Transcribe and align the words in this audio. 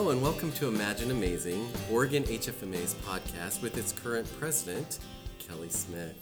Hello 0.00 0.12
and 0.12 0.22
welcome 0.22 0.50
to 0.52 0.66
Imagine 0.66 1.10
Amazing, 1.10 1.68
Oregon 1.92 2.24
HFMA's 2.24 2.94
podcast 3.06 3.60
with 3.60 3.76
its 3.76 3.92
current 3.92 4.26
president, 4.40 4.98
Kelly 5.38 5.68
Smith. 5.68 6.16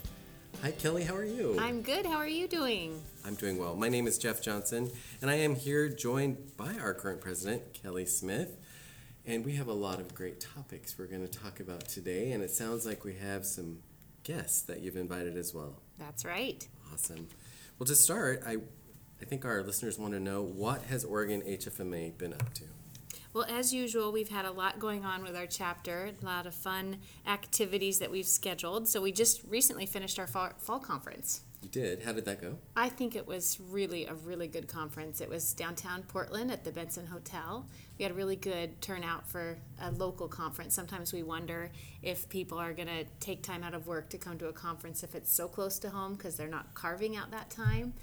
Hi, 0.61 0.71
Kelly, 0.71 1.05
how 1.05 1.15
are 1.15 1.23
you? 1.23 1.55
I'm 1.57 1.81
good. 1.81 2.05
How 2.05 2.17
are 2.17 2.27
you 2.27 2.49
doing? 2.49 3.01
I'm 3.25 3.35
doing 3.35 3.57
well. 3.57 3.77
My 3.77 3.87
name 3.87 4.05
is 4.05 4.17
Jeff 4.17 4.41
Johnson, 4.41 4.91
and 5.21 5.31
I 5.31 5.35
am 5.35 5.55
here 5.55 5.87
joined 5.87 6.57
by 6.57 6.73
our 6.73 6.93
current 6.93 7.21
president, 7.21 7.73
Kelly 7.73 8.05
Smith. 8.05 8.57
And 9.25 9.45
we 9.45 9.53
have 9.53 9.69
a 9.69 9.73
lot 9.73 10.01
of 10.01 10.13
great 10.13 10.41
topics 10.41 10.97
we're 10.99 11.07
going 11.07 11.25
to 11.25 11.39
talk 11.39 11.61
about 11.61 11.87
today, 11.87 12.33
and 12.33 12.43
it 12.43 12.51
sounds 12.51 12.85
like 12.85 13.05
we 13.05 13.13
have 13.13 13.45
some 13.45 13.79
guests 14.25 14.61
that 14.63 14.81
you've 14.81 14.97
invited 14.97 15.37
as 15.37 15.53
well. 15.53 15.79
That's 15.97 16.25
right. 16.25 16.67
Awesome. 16.91 17.29
Well, 17.77 17.87
to 17.87 17.95
start, 17.95 18.43
I, 18.45 18.57
I 19.21 19.25
think 19.25 19.45
our 19.45 19.63
listeners 19.63 19.97
want 19.97 20.11
to 20.15 20.19
know 20.19 20.41
what 20.41 20.81
has 20.89 21.05
Oregon 21.05 21.41
HFMA 21.43 22.17
been 22.17 22.33
up 22.33 22.53
to? 22.55 22.65
Well, 23.39 23.47
as 23.57 23.73
usual, 23.73 24.11
we've 24.11 24.27
had 24.27 24.43
a 24.43 24.51
lot 24.51 24.79
going 24.79 25.05
on 25.05 25.23
with 25.23 25.33
our 25.33 25.45
chapter, 25.45 26.11
a 26.21 26.25
lot 26.25 26.45
of 26.45 26.53
fun 26.53 26.97
activities 27.25 27.99
that 27.99 28.11
we've 28.11 28.27
scheduled. 28.27 28.85
So 28.89 29.01
we 29.01 29.13
just 29.13 29.43
recently 29.47 29.85
finished 29.85 30.19
our 30.19 30.27
fall, 30.27 30.49
fall 30.57 30.79
conference. 30.79 31.43
You 31.61 31.69
did. 31.69 32.03
How 32.03 32.11
did 32.11 32.25
that 32.25 32.41
go? 32.41 32.57
I 32.75 32.89
think 32.89 33.15
it 33.15 33.25
was 33.25 33.57
really 33.69 34.07
a 34.07 34.13
really 34.13 34.49
good 34.49 34.67
conference. 34.67 35.21
It 35.21 35.29
was 35.29 35.53
downtown 35.53 36.03
Portland 36.03 36.51
at 36.51 36.65
the 36.65 36.71
Benson 36.71 37.07
Hotel. 37.07 37.65
We 37.97 38.03
had 38.03 38.11
a 38.11 38.15
really 38.15 38.35
good 38.35 38.81
turnout 38.81 39.25
for 39.25 39.57
a 39.81 39.89
local 39.91 40.27
conference. 40.27 40.75
Sometimes 40.75 41.13
we 41.13 41.23
wonder 41.23 41.71
if 42.03 42.27
people 42.27 42.57
are 42.57 42.73
going 42.73 42.89
to 42.89 43.05
take 43.21 43.41
time 43.41 43.63
out 43.63 43.73
of 43.73 43.87
work 43.87 44.09
to 44.09 44.17
come 44.17 44.37
to 44.39 44.49
a 44.49 44.53
conference 44.53 45.01
if 45.01 45.15
it's 45.15 45.31
so 45.31 45.47
close 45.47 45.79
to 45.79 45.89
home 45.89 46.15
because 46.15 46.35
they're 46.35 46.49
not 46.49 46.73
carving 46.73 47.15
out 47.15 47.31
that 47.31 47.49
time. 47.49 47.93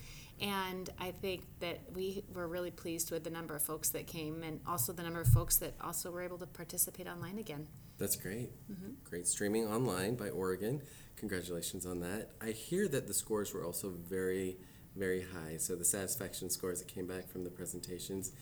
And 0.41 0.91
I 0.99 1.13
think 1.13 1.45
that 1.61 1.81
we 1.95 2.23
were 2.35 2.47
really 2.47 2.71
pleased 2.71 3.11
with 3.11 3.25
the 3.25 3.31
number 3.31 3.57
of 3.57 3.63
folks 3.63 3.89
that 3.91 4.07
came 4.07 4.43
and 4.43 4.61
also 4.67 4.93
the 4.93 5.03
number 5.03 5.21
of 5.21 5.29
folks 5.29 5.57
that 5.59 5.75
also 5.81 6.11
were 6.11 6.23
able 6.23 6.39
to 6.39 6.47
participate 6.47 7.09
online 7.09 7.39
again. 7.39 7.67
That's 7.99 8.17
great. 8.17 8.51
Mm-hmm. 8.71 8.91
Great 9.05 9.27
streaming 9.27 9.67
online 9.67 10.15
by 10.17 10.29
Oregon. 10.29 10.83
Congratulations 11.17 11.87
on 11.87 12.01
that. 12.01 12.31
I 12.43 12.51
hear 12.51 12.89
that 12.89 13.07
the 13.07 13.15
scores 13.15 13.55
were 13.55 13.65
also 13.65 13.91
very, 13.91 14.59
very 14.95 15.23
high. 15.23 15.57
So 15.57 15.75
the 15.75 15.85
satisfaction 15.85 16.51
scores 16.51 16.81
that 16.81 16.89
came 16.89 17.07
back 17.07 17.29
from 17.29 17.45
the 17.45 17.51
presentations. 17.51 18.33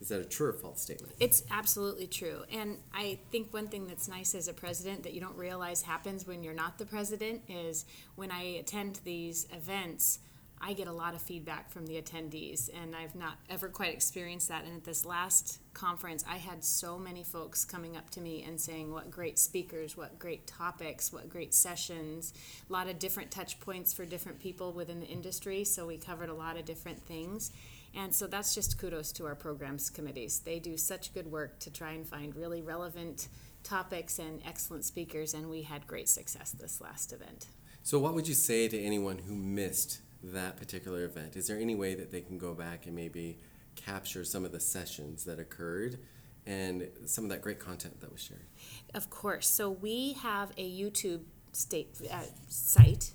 Is 0.00 0.08
that 0.08 0.20
a 0.20 0.24
true 0.24 0.48
or 0.48 0.52
false 0.52 0.80
statement? 0.80 1.14
It's 1.18 1.42
absolutely 1.50 2.06
true. 2.06 2.44
And 2.52 2.76
I 2.94 3.18
think 3.32 3.52
one 3.52 3.66
thing 3.66 3.86
that's 3.86 4.06
nice 4.08 4.34
as 4.34 4.46
a 4.46 4.52
president 4.52 5.02
that 5.02 5.12
you 5.12 5.20
don't 5.20 5.36
realize 5.36 5.82
happens 5.82 6.26
when 6.26 6.44
you're 6.44 6.54
not 6.54 6.78
the 6.78 6.86
president 6.86 7.42
is 7.48 7.84
when 8.14 8.30
I 8.30 8.42
attend 8.42 9.00
these 9.04 9.48
events, 9.52 10.20
I 10.60 10.72
get 10.72 10.88
a 10.88 10.92
lot 10.92 11.14
of 11.14 11.22
feedback 11.22 11.70
from 11.70 11.86
the 11.86 12.00
attendees, 12.00 12.68
and 12.74 12.94
I've 12.94 13.14
not 13.14 13.38
ever 13.48 13.68
quite 13.68 13.92
experienced 13.92 14.48
that. 14.48 14.64
And 14.64 14.76
at 14.76 14.84
this 14.84 15.04
last 15.04 15.60
conference, 15.72 16.24
I 16.28 16.36
had 16.36 16.64
so 16.64 16.98
many 16.98 17.22
folks 17.22 17.64
coming 17.64 17.96
up 17.96 18.10
to 18.10 18.20
me 18.20 18.42
and 18.42 18.60
saying, 18.60 18.92
What 18.92 19.10
great 19.10 19.38
speakers, 19.38 19.96
what 19.96 20.18
great 20.18 20.46
topics, 20.46 21.12
what 21.12 21.28
great 21.28 21.54
sessions, 21.54 22.34
a 22.68 22.72
lot 22.72 22.88
of 22.88 22.98
different 22.98 23.30
touch 23.30 23.60
points 23.60 23.92
for 23.92 24.04
different 24.04 24.40
people 24.40 24.72
within 24.72 25.00
the 25.00 25.06
industry. 25.06 25.64
So 25.64 25.86
we 25.86 25.96
covered 25.96 26.28
a 26.28 26.34
lot 26.34 26.56
of 26.56 26.64
different 26.64 27.00
things. 27.02 27.52
And 27.94 28.14
so 28.14 28.26
that's 28.26 28.54
just 28.54 28.78
kudos 28.78 29.12
to 29.12 29.26
our 29.26 29.34
programs 29.34 29.90
committees. 29.90 30.40
They 30.40 30.58
do 30.58 30.76
such 30.76 31.14
good 31.14 31.30
work 31.30 31.58
to 31.60 31.70
try 31.70 31.92
and 31.92 32.06
find 32.06 32.34
really 32.36 32.62
relevant 32.62 33.28
topics 33.62 34.18
and 34.18 34.40
excellent 34.46 34.84
speakers, 34.84 35.34
and 35.34 35.48
we 35.50 35.62
had 35.62 35.86
great 35.86 36.08
success 36.08 36.52
this 36.52 36.80
last 36.80 37.12
event. 37.12 37.46
So, 37.82 37.98
what 37.98 38.14
would 38.14 38.28
you 38.28 38.34
say 38.34 38.68
to 38.68 38.80
anyone 38.80 39.18
who 39.18 39.34
missed 39.34 40.00
that 40.22 40.56
particular 40.56 41.04
event? 41.04 41.36
Is 41.36 41.46
there 41.46 41.58
any 41.58 41.74
way 41.74 41.94
that 41.94 42.10
they 42.10 42.20
can 42.20 42.38
go 42.38 42.54
back 42.54 42.86
and 42.86 42.94
maybe 42.94 43.38
capture 43.76 44.24
some 44.24 44.44
of 44.44 44.52
the 44.52 44.60
sessions 44.60 45.24
that 45.24 45.38
occurred 45.38 45.98
and 46.46 46.88
some 47.04 47.24
of 47.24 47.30
that 47.30 47.42
great 47.42 47.58
content 47.58 48.00
that 48.00 48.10
was 48.10 48.22
shared? 48.22 48.46
Of 48.94 49.10
course. 49.10 49.48
So 49.48 49.70
we 49.70 50.14
have 50.14 50.50
a 50.56 50.68
YouTube 50.68 51.22
state 51.52 51.96
uh, 52.10 52.22
site 52.48 53.12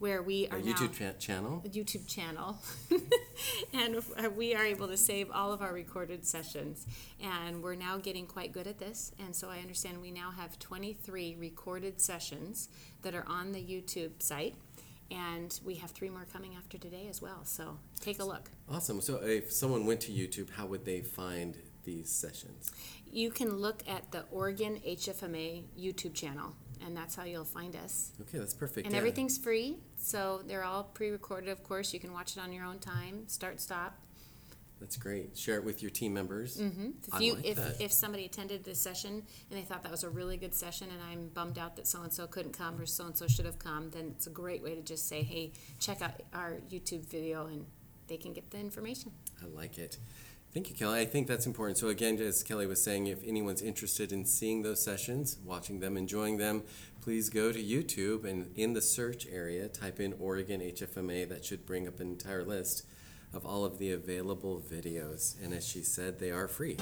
where 0.00 0.22
we 0.22 0.48
are 0.48 0.56
a 0.56 0.62
YouTube 0.62 0.94
cha- 0.94 1.18
channel. 1.18 1.62
A 1.64 1.68
YouTube 1.68 2.06
channel, 2.06 2.58
and 3.74 4.02
we 4.34 4.54
are 4.54 4.64
able 4.64 4.88
to 4.88 4.96
save 4.96 5.30
all 5.30 5.52
of 5.52 5.60
our 5.60 5.74
recorded 5.74 6.26
sessions. 6.26 6.86
And 7.22 7.62
we're 7.62 7.74
now 7.74 7.98
getting 7.98 8.26
quite 8.26 8.52
good 8.52 8.66
at 8.66 8.78
this. 8.78 9.12
And 9.18 9.36
so 9.36 9.50
I 9.50 9.58
understand 9.58 10.00
we 10.00 10.10
now 10.10 10.30
have 10.30 10.58
23 10.58 11.36
recorded 11.38 12.00
sessions 12.00 12.70
that 13.02 13.14
are 13.14 13.26
on 13.28 13.52
the 13.52 13.60
YouTube 13.60 14.22
site 14.22 14.54
and 15.10 15.58
we 15.64 15.74
have 15.76 15.90
three 15.90 16.08
more 16.08 16.26
coming 16.32 16.54
after 16.56 16.78
today 16.78 17.06
as 17.08 17.20
well. 17.20 17.40
So 17.44 17.78
take 18.00 18.20
a 18.20 18.24
look. 18.24 18.50
Awesome. 18.68 19.00
So 19.00 19.16
if 19.16 19.52
someone 19.52 19.86
went 19.86 20.00
to 20.02 20.12
YouTube, 20.12 20.50
how 20.50 20.66
would 20.66 20.84
they 20.84 21.00
find 21.00 21.56
these 21.84 22.10
sessions? 22.10 22.70
You 23.10 23.30
can 23.30 23.56
look 23.56 23.82
at 23.88 24.12
the 24.12 24.24
Oregon 24.30 24.80
HFMA 24.86 25.64
YouTube 25.78 26.14
channel, 26.14 26.54
and 26.84 26.96
that's 26.96 27.14
how 27.14 27.24
you'll 27.24 27.44
find 27.44 27.74
us. 27.76 28.12
Okay, 28.20 28.38
that's 28.38 28.54
perfect. 28.54 28.86
And 28.86 28.94
yeah. 28.94 28.98
everything's 28.98 29.36
free, 29.36 29.78
so 29.96 30.42
they're 30.46 30.64
all 30.64 30.84
pre-recorded. 30.84 31.48
Of 31.50 31.64
course, 31.64 31.92
you 31.92 32.00
can 32.00 32.12
watch 32.12 32.36
it 32.36 32.42
on 32.42 32.52
your 32.52 32.64
own 32.64 32.78
time, 32.78 33.24
start, 33.26 33.60
stop. 33.60 33.98
That's 34.80 34.96
great. 34.96 35.36
Share 35.36 35.56
it 35.56 35.64
with 35.64 35.82
your 35.82 35.90
team 35.90 36.14
members. 36.14 36.56
Mm-hmm. 36.56 36.90
If 37.14 37.20
you 37.20 37.34
like 37.34 37.44
if, 37.44 37.80
if 37.80 37.92
somebody 37.92 38.24
attended 38.24 38.64
this 38.64 38.80
session 38.80 39.22
and 39.50 39.58
they 39.58 39.62
thought 39.62 39.82
that 39.82 39.92
was 39.92 40.04
a 40.04 40.08
really 40.08 40.38
good 40.38 40.54
session, 40.54 40.88
and 40.90 41.00
I'm 41.02 41.28
bummed 41.28 41.58
out 41.58 41.76
that 41.76 41.86
so 41.86 42.00
and 42.02 42.12
so 42.12 42.26
couldn't 42.26 42.56
come 42.56 42.80
or 42.80 42.86
so 42.86 43.04
and 43.04 43.16
so 43.16 43.28
should 43.28 43.44
have 43.44 43.58
come, 43.58 43.90
then 43.90 44.14
it's 44.16 44.26
a 44.26 44.30
great 44.30 44.62
way 44.62 44.74
to 44.74 44.80
just 44.80 45.06
say, 45.06 45.22
"Hey, 45.22 45.52
check 45.78 46.00
out 46.00 46.22
our 46.32 46.56
YouTube 46.70 47.06
video," 47.06 47.46
and 47.46 47.66
they 48.08 48.16
can 48.16 48.32
get 48.32 48.50
the 48.50 48.58
information. 48.58 49.12
I 49.42 49.46
like 49.54 49.78
it. 49.78 49.98
Thank 50.52 50.68
you, 50.68 50.74
Kelly. 50.74 51.00
I 51.00 51.04
think 51.04 51.28
that's 51.28 51.46
important. 51.46 51.78
So 51.78 51.88
again, 51.88 52.18
as 52.18 52.42
Kelly 52.42 52.66
was 52.66 52.82
saying, 52.82 53.06
if 53.06 53.22
anyone's 53.24 53.62
interested 53.62 54.10
in 54.10 54.24
seeing 54.24 54.62
those 54.62 54.82
sessions, 54.82 55.36
watching 55.44 55.78
them, 55.78 55.96
enjoying 55.96 56.38
them, 56.38 56.64
please 57.02 57.28
go 57.28 57.52
to 57.52 57.62
YouTube 57.62 58.24
and 58.24 58.50
in 58.56 58.72
the 58.72 58.80
search 58.80 59.28
area, 59.30 59.68
type 59.68 60.00
in 60.00 60.14
Oregon 60.18 60.60
HFMA. 60.60 61.28
That 61.28 61.44
should 61.44 61.66
bring 61.66 61.86
up 61.86 62.00
an 62.00 62.08
entire 62.08 62.42
list 62.42 62.84
of 63.32 63.46
all 63.46 63.64
of 63.64 63.78
the 63.78 63.92
available 63.92 64.60
videos. 64.60 65.42
And 65.42 65.54
as 65.54 65.66
she 65.66 65.82
said, 65.82 66.18
they 66.18 66.30
are 66.30 66.48
free. 66.48 66.76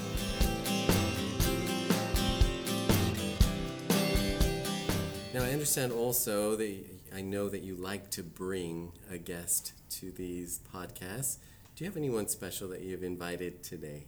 Now, 5.35 5.45
I 5.45 5.51
understand 5.51 5.93
also 5.93 6.57
that 6.57 6.85
I 7.15 7.21
know 7.21 7.49
that 7.49 7.63
you 7.63 7.77
like 7.77 8.11
to 8.13 8.23
bring 8.23 8.93
a 9.11 9.19
guest 9.19 9.73
to 9.91 10.11
these 10.11 10.61
podcasts. 10.75 11.39
Do 11.77 11.85
you 11.85 11.91
have 11.91 11.97
anyone 11.97 12.29
special 12.29 12.69
that 12.71 12.81
you've 12.81 13.05
invited 13.05 13.63
today? 13.63 14.07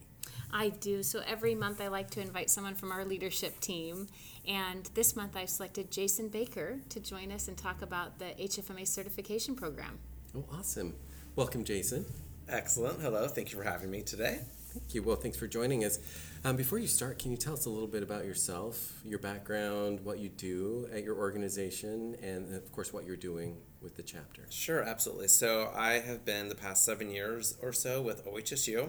I 0.53 0.71
do. 0.71 1.03
So 1.03 1.23
every 1.27 1.55
month 1.55 1.81
I 1.81 1.89
like 1.89 2.11
to 2.11 2.21
invite 2.21 2.51
someone 2.51 2.75
from 2.75 2.91
our 2.91 3.05
leadership 3.05 3.61
team. 3.61 4.09
And 4.49 4.89
this 4.95 5.15
month 5.15 5.37
I've 5.37 5.51
selected 5.51 5.91
Jason 5.91 6.29
Baker 6.29 6.81
to 6.89 7.01
join 7.01 7.31
us 7.31 7.49
and 7.49 7.57
talk 7.57 7.83
about 7.83 8.19
the 8.19 8.35
HFMA 8.39 8.87
certification 8.87 9.55
program. 9.55 9.99
Oh, 10.37 10.45
awesome. 10.53 10.95
Welcome, 11.37 11.65
Jason. 11.65 12.07
Excellent. 12.51 13.01
Hello. 13.01 13.29
Thank 13.29 13.53
you 13.53 13.59
for 13.59 13.63
having 13.63 13.93
me 13.93 14.03
today. 14.03 14.41
Thank 14.73 14.93
you. 14.93 15.05
Well, 15.05 15.15
thanks 15.15 15.39
for 15.39 15.47
joining 15.47 15.85
us. 15.85 16.01
Um, 16.45 16.57
before 16.57 16.81
you 16.81 16.89
start, 16.89 17.21
can 17.21 17.31
you 17.31 17.37
tell 17.37 17.53
us 17.53 17.67
a 17.67 17.71
little 17.71 17.87
bit 17.87 18.03
about 18.03 18.25
yourself, 18.25 19.01
your 19.05 19.21
background, 19.21 20.01
what 20.01 20.19
you 20.19 20.31
do 20.31 20.89
at 20.93 21.05
your 21.05 21.17
organization, 21.17 22.17
and 22.21 22.53
of 22.53 22.73
course, 22.73 22.93
what 22.93 23.05
you're 23.05 23.15
doing 23.15 23.59
with 23.81 23.97
the 23.97 24.03
chapter? 24.03 24.47
Sure, 24.51 24.83
absolutely. 24.83 25.29
So, 25.29 25.71
I 25.77 26.01
have 26.01 26.25
been 26.25 26.49
the 26.49 26.57
past 26.57 26.85
seven 26.85 27.09
years 27.09 27.57
or 27.63 27.73
so 27.73 28.03
with 28.03 28.27
OHSU. 28.27 28.89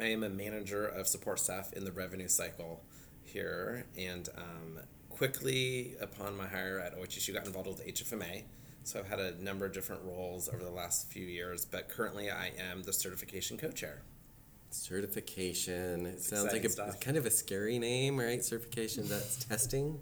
I 0.00 0.04
am 0.04 0.22
a 0.22 0.30
manager 0.30 0.86
of 0.86 1.06
support 1.06 1.40
staff 1.40 1.74
in 1.74 1.84
the 1.84 1.92
revenue 1.92 2.28
cycle 2.28 2.84
here, 3.22 3.84
and 3.98 4.30
um, 4.34 4.78
quickly 5.10 5.94
upon 6.00 6.38
my 6.38 6.46
hire 6.46 6.78
at 6.78 6.98
OHSU, 6.98 7.34
got 7.34 7.44
involved 7.44 7.68
with 7.68 7.86
HFMA 7.86 8.44
so 8.88 8.98
I've 8.98 9.08
had 9.08 9.20
a 9.20 9.42
number 9.42 9.66
of 9.66 9.72
different 9.72 10.02
roles 10.04 10.48
over 10.48 10.64
the 10.64 10.70
last 10.70 11.10
few 11.10 11.26
years, 11.26 11.66
but 11.66 11.90
currently 11.90 12.30
I 12.30 12.52
am 12.70 12.82
the 12.82 12.92
certification 12.92 13.58
co-chair. 13.58 14.00
Certification. 14.70 16.06
It 16.06 16.22
sounds 16.22 16.52
like 16.52 16.64
a 16.64 16.98
kind 16.98 17.16
of 17.18 17.26
a 17.26 17.30
scary 17.30 17.78
name, 17.78 18.18
right? 18.18 18.42
Certification. 18.42 19.04
That's 19.08 19.44
testing. 19.44 20.00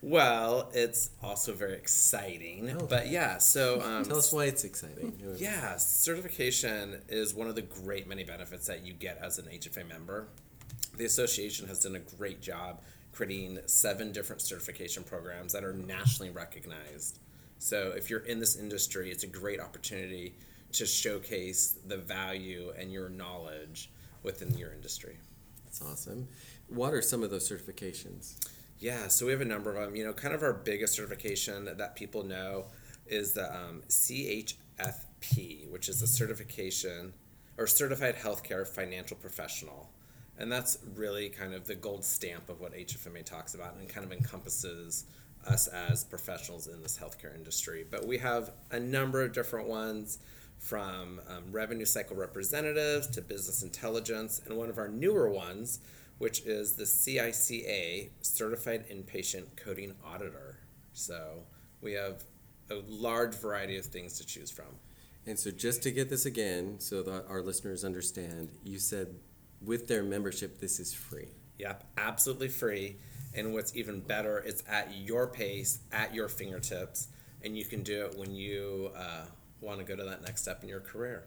Well, 0.00 0.70
it's 0.72 1.10
also 1.20 1.52
very 1.52 1.74
exciting. 1.74 2.76
Oh. 2.80 2.86
But 2.86 3.08
yeah, 3.08 3.38
so 3.38 3.80
um, 3.84 4.04
tell 4.04 4.18
us 4.18 4.32
why 4.32 4.44
it's 4.44 4.62
exciting. 4.62 5.18
yeah, 5.36 5.76
certification 5.76 7.02
is 7.08 7.34
one 7.34 7.48
of 7.48 7.56
the 7.56 7.62
great 7.62 8.06
many 8.06 8.22
benefits 8.22 8.66
that 8.68 8.86
you 8.86 8.92
get 8.92 9.18
as 9.20 9.38
an 9.38 9.46
HFA 9.46 9.88
member. 9.88 10.28
The 10.96 11.04
association 11.04 11.66
has 11.66 11.80
done 11.80 11.96
a 11.96 12.16
great 12.16 12.40
job 12.40 12.80
creating 13.12 13.58
seven 13.66 14.12
different 14.12 14.40
certification 14.40 15.02
programs 15.02 15.52
that 15.52 15.64
are 15.64 15.72
nationally 15.72 16.30
recognized. 16.30 17.18
So 17.58 17.92
if 17.96 18.08
you're 18.10 18.20
in 18.20 18.38
this 18.38 18.56
industry, 18.56 19.10
it's 19.10 19.24
a 19.24 19.28
great 19.28 19.60
opportunity 19.60 20.34
to 20.72 20.86
showcase 20.86 21.78
the 21.86 21.96
value 21.96 22.72
and 22.78 22.92
your 22.92 23.08
knowledge 23.08 23.90
within 24.22 24.56
your 24.56 24.72
industry. 24.72 25.18
That's 25.64 25.82
awesome. 25.82 26.28
What 26.68 26.92
are 26.94 27.02
some 27.02 27.22
of 27.22 27.30
those 27.30 27.50
certifications? 27.50 28.36
Yeah, 28.78 29.08
so 29.08 29.26
we 29.26 29.32
have 29.32 29.40
a 29.40 29.46
number 29.46 29.74
of 29.74 29.86
them. 29.86 29.96
You 29.96 30.04
know, 30.04 30.12
kind 30.12 30.34
of 30.34 30.42
our 30.42 30.52
biggest 30.52 30.94
certification 30.94 31.68
that 31.76 31.96
people 31.96 32.22
know 32.22 32.66
is 33.06 33.32
the 33.32 33.52
um, 33.52 33.82
CHFP, 33.88 35.68
which 35.68 35.88
is 35.88 36.02
a 36.02 36.06
certification 36.06 37.12
or 37.56 37.66
Certified 37.66 38.16
Healthcare 38.16 38.66
Financial 38.66 39.16
Professional. 39.16 39.90
And 40.38 40.52
that's 40.52 40.78
really 40.94 41.28
kind 41.28 41.52
of 41.52 41.66
the 41.66 41.74
gold 41.74 42.04
stamp 42.04 42.48
of 42.48 42.60
what 42.60 42.72
HFMA 42.72 43.24
talks 43.24 43.54
about 43.54 43.74
and 43.74 43.88
kind 43.88 44.06
of 44.06 44.12
encompasses 44.12 45.04
us 45.46 45.68
as 45.68 46.04
professionals 46.04 46.66
in 46.66 46.82
this 46.82 46.98
healthcare 46.98 47.34
industry. 47.34 47.84
But 47.88 48.06
we 48.06 48.18
have 48.18 48.52
a 48.70 48.80
number 48.80 49.22
of 49.22 49.32
different 49.32 49.68
ones 49.68 50.18
from 50.58 51.20
um, 51.28 51.44
revenue 51.50 51.84
cycle 51.84 52.16
representatives 52.16 53.06
to 53.06 53.22
business 53.22 53.62
intelligence, 53.62 54.42
and 54.44 54.56
one 54.56 54.68
of 54.68 54.78
our 54.78 54.88
newer 54.88 55.28
ones, 55.28 55.78
which 56.18 56.40
is 56.40 56.72
the 56.74 56.84
CICA 56.84 58.10
Certified 58.22 58.88
Inpatient 58.88 59.56
Coding 59.56 59.94
Auditor. 60.04 60.58
So 60.92 61.44
we 61.80 61.92
have 61.92 62.24
a 62.70 62.82
large 62.88 63.34
variety 63.34 63.78
of 63.78 63.86
things 63.86 64.18
to 64.18 64.26
choose 64.26 64.50
from. 64.50 64.66
And 65.26 65.38
so, 65.38 65.50
just 65.50 65.82
to 65.82 65.90
get 65.90 66.08
this 66.08 66.24
again, 66.26 66.76
so 66.78 67.02
that 67.02 67.26
our 67.28 67.42
listeners 67.42 67.84
understand, 67.84 68.48
you 68.64 68.78
said 68.78 69.14
with 69.62 69.86
their 69.86 70.02
membership, 70.02 70.58
this 70.58 70.80
is 70.80 70.94
free. 70.94 71.28
Yep, 71.58 71.84
absolutely 71.98 72.48
free. 72.48 72.96
And 73.34 73.52
what's 73.52 73.76
even 73.76 74.00
better, 74.00 74.38
it's 74.38 74.62
at 74.68 74.94
your 74.96 75.26
pace, 75.26 75.80
at 75.92 76.14
your 76.14 76.28
fingertips, 76.28 77.08
and 77.42 77.56
you 77.56 77.64
can 77.64 77.82
do 77.82 78.06
it 78.06 78.18
when 78.18 78.34
you 78.34 78.90
uh, 78.96 79.24
want 79.60 79.78
to 79.78 79.84
go 79.84 79.94
to 79.96 80.04
that 80.04 80.22
next 80.22 80.42
step 80.42 80.62
in 80.62 80.68
your 80.68 80.80
career. 80.80 81.26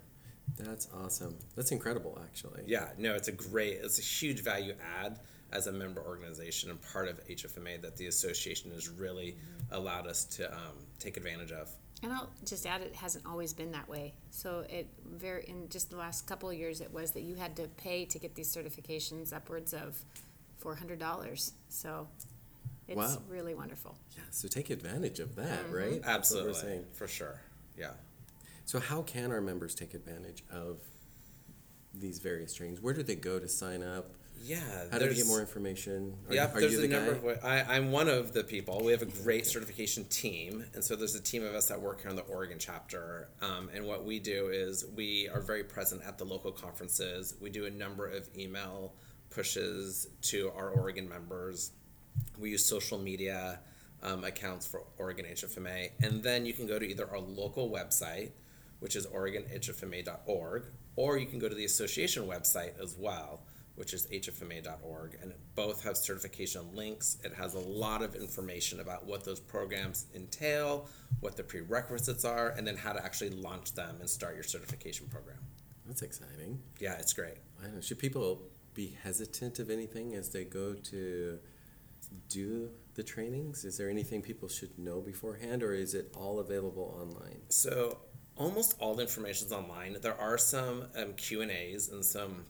That's 0.57 0.87
awesome. 0.93 1.37
That's 1.55 1.71
incredible, 1.71 2.19
actually. 2.23 2.63
Yeah, 2.65 2.89
no, 2.97 3.15
it's 3.15 3.27
a 3.27 3.31
great, 3.31 3.79
it's 3.81 3.99
a 3.99 4.01
huge 4.01 4.43
value 4.43 4.73
add 4.99 5.19
as 5.51 5.67
a 5.67 5.71
member 5.71 6.01
organization 6.01 6.69
and 6.69 6.81
part 6.81 7.07
of 7.07 7.25
HFMA 7.27 7.81
that 7.81 7.97
the 7.97 8.07
association 8.07 8.71
has 8.71 8.89
really 8.89 9.35
allowed 9.71 10.07
us 10.07 10.23
to 10.25 10.51
um, 10.51 10.77
take 10.99 11.17
advantage 11.17 11.51
of. 11.51 11.69
And 12.03 12.11
I'll 12.11 12.29
just 12.45 12.65
add, 12.65 12.81
it 12.81 12.95
hasn't 12.95 13.25
always 13.25 13.53
been 13.53 13.71
that 13.73 13.87
way. 13.87 14.13
So 14.31 14.65
it 14.69 14.87
very 15.05 15.45
in 15.47 15.69
just 15.69 15.91
the 15.91 15.97
last 15.97 16.25
couple 16.25 16.49
of 16.49 16.55
years, 16.55 16.81
it 16.81 16.91
was 16.91 17.11
that 17.11 17.21
you 17.21 17.35
had 17.35 17.55
to 17.57 17.67
pay 17.77 18.05
to 18.05 18.17
get 18.17 18.33
these 18.33 18.53
certifications 18.53 19.33
upwards 19.33 19.73
of 19.73 20.03
four 20.61 20.75
hundred 20.75 20.99
dollars. 20.99 21.53
So 21.69 22.07
it's 22.87 22.97
Wow. 22.97 23.21
really 23.27 23.53
wonderful. 23.55 23.97
Yeah, 24.15 24.23
so 24.31 24.47
take 24.47 24.69
advantage 24.69 25.19
of 25.19 25.35
that, 25.35 25.65
Mm-hmm. 25.65 25.73
right? 25.75 26.01
That's 26.01 26.31
what 26.31 26.43
we're 26.43 26.49
Absolutely, 26.51 26.85
for 26.93 27.07
sure. 27.07 27.41
Yeah. 27.77 27.91
So, 28.65 28.79
how 28.79 29.01
can 29.01 29.31
our 29.31 29.41
members 29.41 29.75
take 29.75 29.93
advantage 29.93 30.43
of 30.51 30.77
these 31.93 32.19
various 32.19 32.53
trainings? 32.53 32.79
Where 32.81 32.93
do 32.93 33.03
they 33.03 33.15
go 33.15 33.39
to 33.39 33.47
sign 33.49 33.83
up? 33.83 34.11
Yeah. 34.43 34.59
How 34.91 34.97
do 34.97 35.07
they 35.07 35.15
get 35.15 35.27
more 35.27 35.39
information? 35.39 36.15
Are, 36.27 36.33
Yeah, 36.33 36.51
are 36.51 36.59
there's 36.59 36.73
you 36.73 36.79
a 36.79 36.81
the 36.81 36.87
number 36.87 37.11
of. 37.11 37.23
wa- 37.23 37.35
I, 37.43 37.61
I'm 37.75 37.91
one 37.91 38.07
of 38.09 38.33
the 38.33 38.43
people. 38.43 38.83
We 38.83 38.91
have 38.91 39.01
a 39.03 39.05
great 39.23 39.45
certification 39.45 40.05
team, 40.05 40.65
and 40.73 40.83
so 40.83 40.95
there's 40.95 41.15
a 41.15 41.21
team 41.21 41.43
of 41.43 41.53
us 41.53 41.67
that 41.67 41.79
work 41.79 42.01
here 42.01 42.09
on 42.09 42.15
the 42.15 42.23
Oregon 42.23 42.57
chapter. 42.59 43.29
Um, 43.41 43.69
and 43.73 43.85
what 43.85 44.03
we 44.05 44.19
do 44.19 44.47
is 44.47 44.85
we 44.95 45.29
are 45.29 45.41
very 45.41 45.63
present 45.63 46.01
at 46.05 46.17
the 46.17 46.25
local 46.25 46.51
conferences. 46.51 47.35
We 47.39 47.49
do 47.51 47.65
a 47.65 47.69
number 47.71 48.07
of 48.07 48.27
email 48.37 48.93
pushes 49.31 50.07
to 50.21 50.51
our 50.55 50.69
Oregon 50.69 51.09
members. 51.09 51.71
We 52.37 52.51
use 52.51 52.63
social 52.63 52.99
media 52.99 53.59
um, 54.03 54.23
accounts 54.23 54.67
for 54.67 54.83
Oregon 54.97 55.25
HFMA, 55.25 55.91
and 56.01 56.21
then 56.21 56.45
you 56.45 56.53
can 56.53 56.67
go 56.67 56.77
to 56.77 56.85
either 56.85 57.09
our 57.09 57.19
local 57.19 57.69
website, 57.69 58.31
which 58.79 58.95
is 58.95 59.07
OregonHFMA.org, 59.07 60.65
or 60.95 61.17
you 61.17 61.25
can 61.25 61.39
go 61.39 61.47
to 61.47 61.55
the 61.55 61.65
association 61.65 62.27
website 62.27 62.79
as 62.81 62.95
well, 62.97 63.41
which 63.75 63.93
is 63.93 64.07
HFMA.org, 64.07 65.17
and 65.21 65.33
both 65.55 65.83
have 65.83 65.95
certification 65.97 66.75
links. 66.75 67.17
It 67.23 67.33
has 67.33 67.53
a 67.53 67.59
lot 67.59 68.01
of 68.01 68.15
information 68.15 68.79
about 68.79 69.05
what 69.05 69.23
those 69.23 69.39
programs 69.39 70.07
entail, 70.15 70.87
what 71.19 71.37
the 71.37 71.43
prerequisites 71.43 72.25
are, 72.25 72.49
and 72.49 72.65
then 72.67 72.75
how 72.75 72.93
to 72.93 73.03
actually 73.03 73.31
launch 73.31 73.73
them 73.73 73.97
and 73.99 74.09
start 74.09 74.35
your 74.35 74.43
certification 74.43 75.07
program. 75.07 75.37
That's 75.85 76.01
exciting. 76.01 76.59
Yeah, 76.79 76.93
it's 76.93 77.13
great. 77.13 77.37
I 77.63 77.67
know. 77.67 77.81
Should 77.81 77.99
people 77.99 78.41
be 78.73 78.97
hesitant 79.03 79.59
of 79.59 79.69
anything 79.69 80.15
as 80.15 80.29
they 80.29 80.43
go 80.43 80.73
to 80.73 81.39
do 82.29 82.69
the 82.95 83.03
trainings? 83.03 83.63
Is 83.65 83.77
there 83.77 83.89
anything 83.89 84.21
people 84.21 84.49
should 84.49 84.77
know 84.77 85.01
beforehand, 85.01 85.63
or 85.63 85.73
is 85.73 85.93
it 85.93 86.13
all 86.15 86.39
available 86.39 86.95
online? 87.01 87.41
So 87.49 87.99
almost 88.35 88.75
all 88.79 88.95
the 88.95 89.03
information 89.03 89.47
is 89.47 89.53
online. 89.53 89.97
There 90.01 90.19
are 90.19 90.37
some 90.37 90.85
um, 90.95 91.13
Q 91.13 91.41
and 91.41 91.51
A's 91.51 91.89
and 91.89 92.03
some 92.03 92.45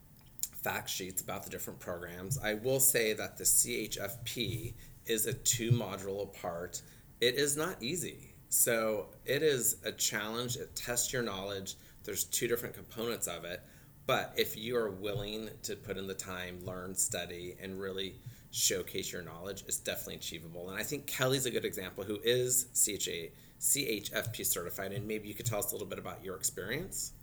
fact 0.63 0.89
sheets 0.89 1.21
about 1.21 1.43
the 1.43 1.49
different 1.49 1.79
programs. 1.79 2.37
I 2.37 2.55
will 2.55 2.79
say 2.79 3.13
that 3.13 3.37
the 3.37 3.43
CHFP 3.43 4.73
is 5.05 5.25
a 5.25 5.33
two 5.33 5.71
module 5.71 6.23
apart. 6.23 6.81
It 7.19 7.35
is 7.35 7.57
not 7.57 7.81
easy. 7.81 8.33
So 8.49 9.07
it 9.25 9.43
is 9.43 9.77
a 9.83 9.91
challenge. 9.91 10.57
It 10.57 10.75
tests 10.75 11.13
your 11.13 11.23
knowledge. 11.23 11.75
There's 12.03 12.25
two 12.25 12.47
different 12.47 12.75
components 12.75 13.27
of 13.27 13.45
it. 13.45 13.61
But 14.11 14.33
if 14.35 14.57
you 14.57 14.75
are 14.75 14.91
willing 14.91 15.49
to 15.63 15.77
put 15.77 15.95
in 15.95 16.05
the 16.05 16.13
time, 16.13 16.59
learn, 16.65 16.95
study, 16.95 17.55
and 17.61 17.79
really 17.79 18.15
showcase 18.51 19.13
your 19.13 19.21
knowledge, 19.21 19.63
it's 19.69 19.79
definitely 19.79 20.15
achievable. 20.15 20.69
And 20.69 20.77
I 20.77 20.83
think 20.83 21.07
Kelly's 21.07 21.45
a 21.45 21.49
good 21.49 21.63
example 21.63 22.03
who 22.03 22.19
is 22.21 22.65
CHA, 22.73 23.31
CHFP 23.61 24.45
certified. 24.45 24.91
And 24.91 25.07
maybe 25.07 25.29
you 25.29 25.33
could 25.33 25.45
tell 25.45 25.59
us 25.59 25.71
a 25.71 25.75
little 25.75 25.87
bit 25.87 25.97
about 25.97 26.25
your 26.25 26.35
experience. 26.35 27.13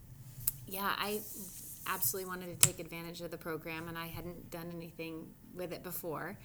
Yeah, 0.67 0.91
I 0.97 1.21
absolutely 1.87 2.27
wanted 2.27 2.59
to 2.59 2.67
take 2.67 2.81
advantage 2.81 3.21
of 3.21 3.31
the 3.31 3.37
program, 3.37 3.89
and 3.89 3.99
I 3.99 4.07
hadn't 4.07 4.51
done 4.51 4.73
anything 4.75 5.27
with 5.55 5.75
it 5.75 5.83
before. 5.83 6.39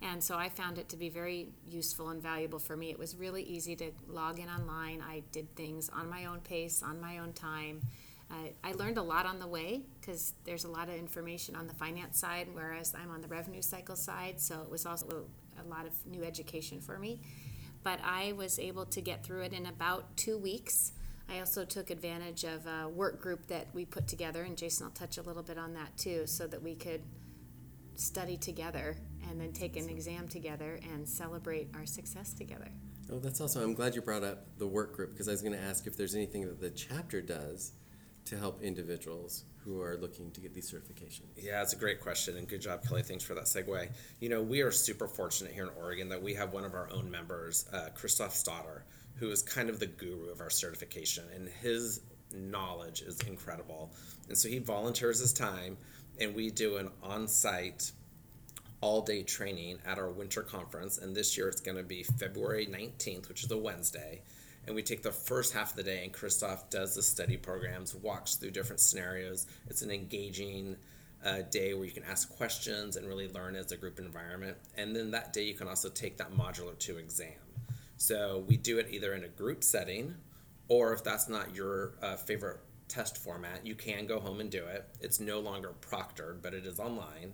And 0.00 0.24
so 0.24 0.34
I 0.34 0.48
found 0.48 0.78
it 0.78 0.88
to 0.88 0.96
be 0.96 1.10
very 1.10 1.50
useful 1.68 2.08
and 2.08 2.22
valuable 2.22 2.58
for 2.58 2.74
me. 2.74 2.88
It 2.88 2.98
was 2.98 3.16
really 3.16 3.42
easy 3.42 3.76
to 3.76 3.90
log 4.08 4.38
in 4.38 4.48
online. 4.48 5.04
I 5.06 5.24
did 5.30 5.54
things 5.56 5.90
on 5.90 6.08
my 6.08 6.24
own 6.24 6.40
pace, 6.40 6.82
on 6.82 7.02
my 7.02 7.18
own 7.18 7.34
time. 7.34 7.82
Uh, 8.30 8.48
I 8.62 8.72
learned 8.72 8.98
a 8.98 9.02
lot 9.02 9.26
on 9.26 9.40
the 9.40 9.46
way 9.46 9.82
because 10.00 10.34
there's 10.44 10.64
a 10.64 10.68
lot 10.68 10.88
of 10.88 10.94
information 10.94 11.56
on 11.56 11.66
the 11.66 11.74
finance 11.74 12.18
side, 12.18 12.48
whereas 12.52 12.94
I'm 12.94 13.10
on 13.10 13.20
the 13.20 13.28
revenue 13.28 13.62
cycle 13.62 13.96
side. 13.96 14.40
So 14.40 14.60
it 14.62 14.70
was 14.70 14.86
also 14.86 15.24
a 15.58 15.68
lot 15.68 15.86
of 15.86 15.92
new 16.06 16.22
education 16.22 16.80
for 16.80 16.98
me. 16.98 17.20
But 17.82 17.98
I 18.04 18.32
was 18.32 18.58
able 18.58 18.84
to 18.86 19.00
get 19.00 19.24
through 19.24 19.42
it 19.42 19.52
in 19.52 19.66
about 19.66 20.16
two 20.16 20.38
weeks. 20.38 20.92
I 21.28 21.40
also 21.40 21.64
took 21.64 21.90
advantage 21.90 22.44
of 22.44 22.66
a 22.66 22.88
work 22.88 23.20
group 23.20 23.46
that 23.48 23.66
we 23.72 23.84
put 23.84 24.06
together, 24.06 24.42
and 24.42 24.56
Jason 24.56 24.86
will 24.86 24.92
touch 24.92 25.16
a 25.16 25.22
little 25.22 25.42
bit 25.42 25.58
on 25.58 25.74
that 25.74 25.96
too, 25.96 26.26
so 26.26 26.46
that 26.46 26.62
we 26.62 26.74
could 26.74 27.02
study 27.94 28.36
together 28.36 28.96
and 29.28 29.40
then 29.40 29.52
take 29.52 29.76
an 29.76 29.88
exam 29.88 30.28
together 30.28 30.80
and 30.92 31.08
celebrate 31.08 31.68
our 31.74 31.86
success 31.86 32.32
together. 32.32 32.68
Oh, 33.12 33.18
that's 33.18 33.40
awesome. 33.40 33.62
I'm 33.62 33.74
glad 33.74 33.94
you 33.94 34.02
brought 34.02 34.24
up 34.24 34.46
the 34.58 34.66
work 34.66 34.94
group 34.94 35.10
because 35.10 35.28
I 35.28 35.32
was 35.32 35.42
going 35.42 35.54
to 35.54 35.60
ask 35.60 35.86
if 35.86 35.96
there's 35.96 36.14
anything 36.14 36.42
that 36.42 36.60
the 36.60 36.70
chapter 36.70 37.20
does 37.20 37.72
to 38.26 38.36
help 38.36 38.62
individuals 38.62 39.44
who 39.64 39.82
are 39.82 39.96
looking 39.98 40.30
to 40.32 40.40
get 40.40 40.54
these 40.54 40.70
certifications. 40.70 41.28
Yeah, 41.36 41.62
it's 41.62 41.72
a 41.72 41.76
great 41.76 42.00
question, 42.00 42.36
and 42.36 42.48
good 42.48 42.62
job, 42.62 42.82
Kelly. 42.86 43.02
Thanks 43.02 43.24
for 43.24 43.34
that 43.34 43.44
segue. 43.44 43.88
You 44.20 44.28
know, 44.28 44.42
we 44.42 44.62
are 44.62 44.70
super 44.70 45.06
fortunate 45.06 45.52
here 45.52 45.64
in 45.64 45.70
Oregon 45.78 46.08
that 46.08 46.22
we 46.22 46.34
have 46.34 46.52
one 46.52 46.64
of 46.64 46.74
our 46.74 46.88
own 46.92 47.10
members, 47.10 47.66
uh, 47.72 47.88
Christoph 47.94 48.34
Stoddard, 48.34 48.84
who 49.16 49.30
is 49.30 49.42
kind 49.42 49.68
of 49.68 49.78
the 49.78 49.86
guru 49.86 50.30
of 50.30 50.40
our 50.40 50.50
certification, 50.50 51.24
and 51.34 51.48
his 51.48 52.00
knowledge 52.32 53.02
is 53.02 53.20
incredible. 53.20 53.90
And 54.28 54.38
so 54.38 54.48
he 54.48 54.58
volunteers 54.58 55.18
his 55.18 55.32
time, 55.32 55.76
and 56.20 56.34
we 56.34 56.50
do 56.50 56.76
an 56.76 56.88
on 57.02 57.28
site 57.28 57.92
all 58.80 59.02
day 59.02 59.22
training 59.22 59.78
at 59.84 59.98
our 59.98 60.10
winter 60.10 60.42
conference. 60.42 60.98
And 60.98 61.14
this 61.14 61.36
year 61.36 61.48
it's 61.48 61.60
going 61.60 61.76
to 61.76 61.82
be 61.82 62.02
February 62.02 62.66
19th, 62.66 63.28
which 63.28 63.44
is 63.44 63.50
a 63.50 63.58
Wednesday. 63.58 64.22
And 64.66 64.76
we 64.76 64.82
take 64.82 65.02
the 65.02 65.12
first 65.12 65.54
half 65.54 65.70
of 65.70 65.76
the 65.76 65.82
day, 65.82 66.04
and 66.04 66.12
Christoph 66.12 66.70
does 66.70 66.94
the 66.94 67.02
study 67.02 67.36
programs, 67.36 67.94
walks 67.94 68.36
through 68.36 68.50
different 68.50 68.80
scenarios. 68.80 69.46
It's 69.68 69.82
an 69.82 69.90
engaging 69.90 70.76
uh, 71.24 71.42
day 71.50 71.74
where 71.74 71.84
you 71.84 71.90
can 71.90 72.04
ask 72.04 72.34
questions 72.36 72.96
and 72.96 73.06
really 73.06 73.28
learn 73.28 73.56
as 73.56 73.72
a 73.72 73.76
group 73.76 73.98
environment. 73.98 74.56
And 74.76 74.94
then 74.94 75.10
that 75.12 75.32
day, 75.32 75.44
you 75.44 75.54
can 75.54 75.68
also 75.68 75.88
take 75.88 76.16
that 76.18 76.32
modular 76.32 76.78
two 76.78 76.98
exam. 76.98 77.32
So 77.96 78.44
we 78.48 78.56
do 78.56 78.78
it 78.78 78.88
either 78.90 79.14
in 79.14 79.24
a 79.24 79.28
group 79.28 79.64
setting, 79.64 80.14
or 80.68 80.92
if 80.92 81.02
that's 81.02 81.28
not 81.28 81.54
your 81.54 81.94
uh, 82.02 82.16
favorite 82.16 82.58
test 82.88 83.18
format, 83.18 83.66
you 83.66 83.74
can 83.74 84.06
go 84.06 84.20
home 84.20 84.40
and 84.40 84.50
do 84.50 84.64
it. 84.64 84.88
It's 85.00 85.20
no 85.20 85.40
longer 85.40 85.72
proctored, 85.80 86.42
but 86.42 86.54
it 86.54 86.66
is 86.66 86.78
online. 86.78 87.32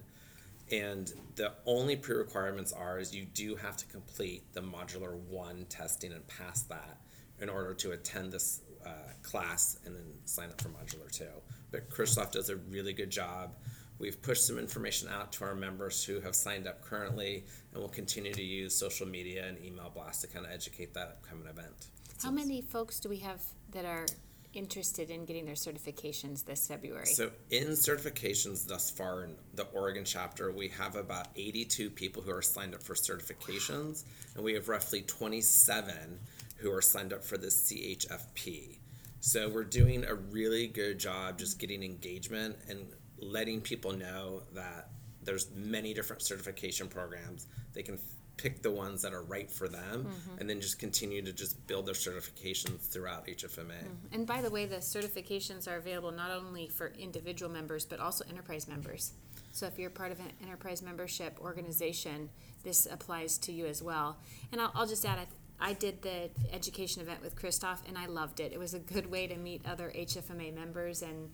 And 0.70 1.12
the 1.36 1.52
only 1.64 1.96
pre-requirements 1.96 2.72
are 2.72 2.98
is 2.98 3.14
you 3.14 3.24
do 3.24 3.54
have 3.56 3.76
to 3.76 3.86
complete 3.86 4.52
the 4.52 4.60
modular 4.60 5.16
one 5.16 5.66
testing 5.68 6.12
and 6.12 6.26
pass 6.26 6.62
that 6.62 6.98
in 7.40 7.48
order 7.48 7.74
to 7.74 7.92
attend 7.92 8.32
this 8.32 8.62
uh, 8.84 8.90
class 9.22 9.78
and 9.84 9.94
then 9.94 10.04
sign 10.24 10.48
up 10.48 10.60
for 10.60 10.68
modular 10.68 11.10
two. 11.10 11.26
But 11.70 11.90
Christoph 11.90 12.32
does 12.32 12.50
a 12.50 12.56
really 12.56 12.92
good 12.92 13.10
job. 13.10 13.54
We've 13.98 14.20
pushed 14.20 14.46
some 14.46 14.58
information 14.58 15.08
out 15.08 15.32
to 15.32 15.44
our 15.44 15.54
members 15.54 16.04
who 16.04 16.20
have 16.20 16.34
signed 16.34 16.66
up 16.66 16.82
currently, 16.82 17.44
and 17.72 17.80
we'll 17.80 17.88
continue 17.88 18.34
to 18.34 18.42
use 18.42 18.74
social 18.74 19.06
media 19.06 19.46
and 19.46 19.58
email 19.64 19.90
blasts 19.94 20.22
to 20.22 20.28
kind 20.28 20.44
of 20.44 20.52
educate 20.52 20.92
that 20.94 21.08
upcoming 21.08 21.46
event. 21.46 21.88
How 22.22 22.30
many 22.30 22.60
folks 22.60 23.00
do 23.00 23.08
we 23.08 23.18
have 23.18 23.42
that 23.72 23.84
are 23.84 24.06
interested 24.52 25.10
in 25.10 25.24
getting 25.24 25.44
their 25.44 25.54
certifications 25.54 26.44
this 26.44 26.66
February? 26.66 27.06
So 27.06 27.30
in 27.50 27.68
certifications 27.68 28.66
thus 28.66 28.90
far 28.90 29.24
in 29.24 29.34
the 29.54 29.64
Oregon 29.64 30.04
chapter, 30.04 30.50
we 30.50 30.68
have 30.68 30.96
about 30.96 31.28
82 31.36 31.90
people 31.90 32.22
who 32.22 32.32
are 32.32 32.42
signed 32.42 32.74
up 32.74 32.82
for 32.82 32.94
certifications, 32.94 34.04
and 34.34 34.44
we 34.44 34.54
have 34.54 34.68
roughly 34.68 35.02
27 35.02 36.18
who 36.56 36.72
are 36.72 36.82
signed 36.82 37.12
up 37.12 37.24
for 37.24 37.36
the 37.36 37.48
CHFP. 37.48 38.78
So 39.20 39.48
we're 39.48 39.64
doing 39.64 40.04
a 40.04 40.14
really 40.14 40.66
good 40.66 40.98
job 40.98 41.38
just 41.38 41.58
getting 41.58 41.82
engagement 41.82 42.56
and 42.68 42.86
letting 43.18 43.60
people 43.60 43.92
know 43.92 44.42
that 44.54 44.90
there's 45.22 45.50
many 45.54 45.92
different 45.92 46.22
certification 46.22 46.88
programs. 46.88 47.46
They 47.72 47.82
can 47.82 47.98
pick 48.36 48.62
the 48.62 48.70
ones 48.70 49.02
that 49.02 49.14
are 49.14 49.22
right 49.22 49.50
for 49.50 49.66
them, 49.66 50.04
mm-hmm. 50.04 50.38
and 50.38 50.48
then 50.48 50.60
just 50.60 50.78
continue 50.78 51.22
to 51.22 51.32
just 51.32 51.66
build 51.66 51.86
their 51.86 51.94
certifications 51.94 52.80
throughout 52.80 53.26
HFMA. 53.26 53.72
Mm-hmm. 53.72 54.14
And 54.14 54.26
by 54.26 54.42
the 54.42 54.50
way, 54.50 54.66
the 54.66 54.76
certifications 54.76 55.66
are 55.66 55.76
available 55.76 56.12
not 56.12 56.30
only 56.30 56.68
for 56.68 56.92
individual 56.98 57.50
members, 57.50 57.84
but 57.84 57.98
also 57.98 58.24
enterprise 58.28 58.68
members. 58.68 59.12
So 59.52 59.66
if 59.66 59.78
you're 59.78 59.90
part 59.90 60.12
of 60.12 60.20
an 60.20 60.32
enterprise 60.42 60.82
membership 60.82 61.38
organization, 61.40 62.28
this 62.62 62.86
applies 62.86 63.38
to 63.38 63.52
you 63.52 63.66
as 63.66 63.82
well. 63.82 64.18
And 64.52 64.60
I'll, 64.60 64.70
I'll 64.74 64.86
just 64.86 65.06
add, 65.06 65.18
I, 65.18 65.26
I 65.60 65.72
did 65.72 66.02
the 66.02 66.30
education 66.52 67.02
event 67.02 67.22
with 67.22 67.36
Christoph, 67.36 67.82
and 67.88 67.96
I 67.96 68.06
loved 68.06 68.40
it. 68.40 68.52
It 68.52 68.58
was 68.58 68.74
a 68.74 68.78
good 68.78 69.10
way 69.10 69.26
to 69.26 69.36
meet 69.36 69.62
other 69.66 69.90
HFMA 69.94 70.54
members 70.54 71.02
and 71.02 71.30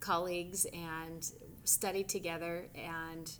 colleagues 0.00 0.66
and 0.72 1.28
study 1.64 2.04
together 2.04 2.66
and 2.74 3.30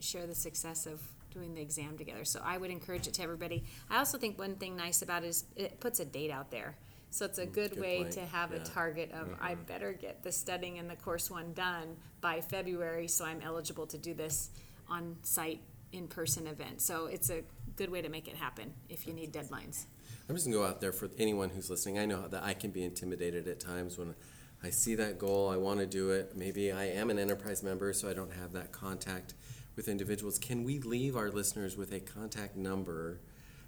share 0.00 0.26
the 0.26 0.34
success 0.34 0.86
of 0.86 1.02
doing 1.30 1.54
the 1.54 1.60
exam 1.60 1.96
together. 1.98 2.24
So 2.24 2.40
I 2.44 2.58
would 2.58 2.70
encourage 2.70 3.06
it 3.06 3.14
to 3.14 3.22
everybody. 3.22 3.64
I 3.90 3.98
also 3.98 4.18
think 4.18 4.38
one 4.38 4.56
thing 4.56 4.76
nice 4.76 5.02
about 5.02 5.24
it 5.24 5.28
is 5.28 5.44
it 5.56 5.80
puts 5.80 6.00
a 6.00 6.04
date 6.04 6.30
out 6.30 6.50
there. 6.50 6.76
So 7.10 7.24
it's 7.24 7.38
a 7.38 7.46
mm, 7.46 7.52
good, 7.52 7.70
good 7.72 7.80
way 7.80 8.02
point. 8.02 8.12
to 8.12 8.20
have 8.26 8.52
a 8.52 8.58
target 8.60 9.12
of 9.12 9.28
I 9.40 9.52
mm-hmm. 9.52 9.62
better 9.62 9.92
get 9.92 10.22
the 10.22 10.32
studying 10.32 10.78
and 10.78 10.90
the 10.90 10.96
course 10.96 11.30
one 11.30 11.52
done 11.54 11.96
by 12.20 12.40
February 12.40 13.08
so 13.08 13.24
I'm 13.24 13.40
eligible 13.40 13.86
to 13.86 13.98
do 13.98 14.12
this 14.12 14.50
on 14.88 15.16
site 15.22 15.60
in 15.92 16.06
person 16.06 16.46
event. 16.46 16.82
So 16.82 17.06
it's 17.06 17.30
a 17.30 17.42
good 17.78 17.90
way 17.90 18.02
to 18.02 18.08
make 18.08 18.26
it 18.26 18.34
happen 18.34 18.74
if 18.88 19.06
you 19.06 19.12
need 19.12 19.32
deadlines. 19.32 19.84
I'm 20.28 20.34
just 20.34 20.46
gonna 20.46 20.56
go 20.56 20.66
out 20.66 20.80
there 20.80 20.90
for 20.90 21.08
anyone 21.16 21.48
who's 21.48 21.70
listening. 21.70 21.96
I 21.96 22.06
know 22.06 22.26
that 22.26 22.42
I 22.42 22.52
can 22.52 22.72
be 22.72 22.82
intimidated 22.82 23.46
at 23.46 23.60
times 23.60 23.96
when 23.96 24.16
I 24.64 24.70
see 24.70 24.96
that 24.96 25.16
goal. 25.16 25.48
I 25.48 25.56
want 25.56 25.78
to 25.78 25.86
do 25.86 26.10
it. 26.10 26.36
Maybe 26.36 26.72
I 26.72 26.86
am 26.86 27.08
an 27.08 27.20
enterprise 27.20 27.62
member, 27.62 27.92
so 27.92 28.10
I 28.10 28.14
don't 28.14 28.32
have 28.32 28.52
that 28.54 28.72
contact 28.72 29.34
with 29.76 29.86
individuals. 29.86 30.40
Can 30.40 30.64
we 30.64 30.80
leave 30.80 31.16
our 31.16 31.30
listeners 31.30 31.76
with 31.76 31.92
a 31.92 32.00
contact 32.00 32.56
number 32.56 33.20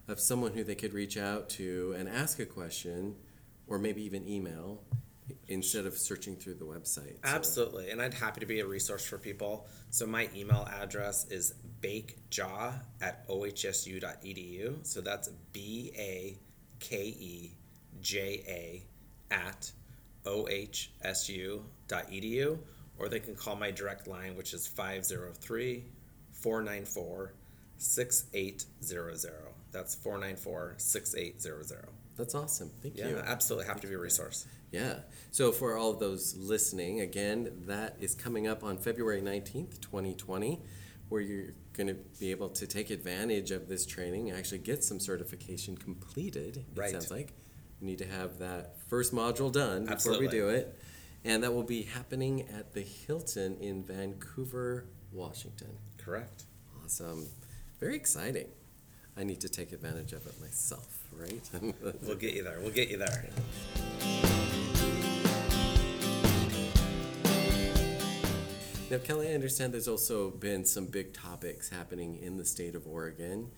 of 0.09 0.19
someone 0.19 0.55
who 0.55 0.65
they 0.65 0.75
could 0.75 0.93
reach 0.93 1.17
out 1.17 1.49
to 1.51 1.95
and 1.97 2.09
ask 2.09 2.41
a 2.41 2.47
question, 2.47 3.15
or 3.69 3.79
maybe 3.79 4.03
even 4.03 4.27
email, 4.27 4.83
instead 5.49 5.87
of 5.87 5.97
searching 5.97 6.37
through 6.37 6.55
the 6.55 6.65
website? 6.65 7.15
So- 7.15 7.19
Absolutely, 7.25 7.91
and 7.91 8.01
I'd 8.03 8.15
happy 8.15 8.41
to 8.41 8.47
be 8.47 8.61
a 8.61 8.67
resource 8.67 9.05
for 9.05 9.19
people. 9.19 9.67
So 9.91 10.07
my 10.07 10.29
email 10.35 10.69
address 10.81 11.27
is 11.31 11.55
bakeja 11.81 12.75
at 13.01 13.27
ohsu.edu. 13.29 14.87
So 14.87 15.01
that's 15.01 15.29
B 15.53 15.93
A 15.97 16.37
K 16.79 16.97
E 17.05 17.53
J 18.01 18.43
A 18.49 18.83
at 19.35 19.71
ohsu.edu, 20.25 21.61
or 22.99 23.09
they 23.09 23.21
can 23.21 23.35
call 23.35 23.57
my 23.57 23.71
direct 23.71 24.07
line, 24.07 24.37
which 24.37 24.53
is 24.55 24.67
503 24.67 25.85
494 26.33 27.35
6800. 27.77 29.33
That's 29.73 29.95
494 29.95 30.75
6800. 30.79 31.89
That's 32.17 32.35
awesome. 32.35 32.71
Thank 32.83 32.97
Yeah, 32.99 33.09
you. 33.09 33.17
Yeah, 33.17 33.23
absolutely. 33.27 33.67
Happy 33.67 33.81
to 33.81 33.87
be 33.87 33.95
a 33.95 33.99
resource. 33.99 34.47
Yeah. 34.73 35.01
So 35.31 35.53
for 35.53 35.77
all 35.77 35.91
of 35.91 35.99
those 35.99 36.37
listening, 36.37 37.01
again, 37.01 37.51
that 37.67 37.97
is 38.01 38.15
coming 38.15 38.47
up 38.47 38.63
on 38.65 38.79
February 38.79 39.21
19th, 39.21 39.81
2020, 39.81 40.61
where 41.09 41.21
you're 41.21 41.55
going 41.73 41.89
to 41.89 41.95
be 42.19 42.31
able 42.31 42.49
to 42.51 42.67
take 42.67 42.91
advantage 42.91 43.51
of 43.51 43.69
this 43.69 43.85
training, 43.87 44.31
actually 44.31 44.59
get 44.59 44.85
some 44.85 45.01
certification 45.01 45.77
completed. 45.77 46.59
It 46.59 46.65
Right. 46.79 46.91
sounds 46.93 47.11
like 47.11 47.33
you 47.81 47.87
need 47.87 47.99
to 47.99 48.07
have 48.07 48.39
that 48.39 48.77
first 48.89 49.13
module 49.13 49.51
done 49.53 49.83
before 49.83 49.95
Absolutely. 49.95 50.27
we 50.27 50.33
do 50.33 50.49
it. 50.51 50.79
And 51.25 51.43
that 51.43 51.53
will 51.53 51.65
be 51.65 51.83
happening 51.83 52.49
at 52.49 52.73
the 52.73 52.81
Hilton 52.83 53.57
in 53.59 53.83
Vancouver, 53.85 54.87
Washington. 55.13 55.77
Correct. 55.99 56.45
Awesome. 56.83 57.27
Very 57.79 57.97
exciting. 57.97 58.47
I 59.17 59.25
need 59.25 59.41
to 59.41 59.49
take 59.49 59.73
advantage 59.73 60.13
of 60.13 60.27
it 60.27 60.41
myself, 60.41 60.99
right? 61.13 61.43
We'll 62.03 62.17
get 62.17 62.35
you 62.35 62.45
there. 62.45 62.59
We'll 62.61 62.71
get 62.73 62.89
you 62.89 62.99
there. 62.99 63.29
Now, 68.91 68.99
Kelly, 68.99 69.29
I 69.29 69.35
understand 69.35 69.73
there's 69.73 69.87
also 69.87 70.31
been 70.31 70.65
some 70.65 70.87
big 70.87 71.15
topics 71.15 71.69
happening 71.69 72.19
in 72.21 72.37
the 72.37 72.45
state 72.45 72.75
of 72.75 72.89
Oregon 72.89 73.49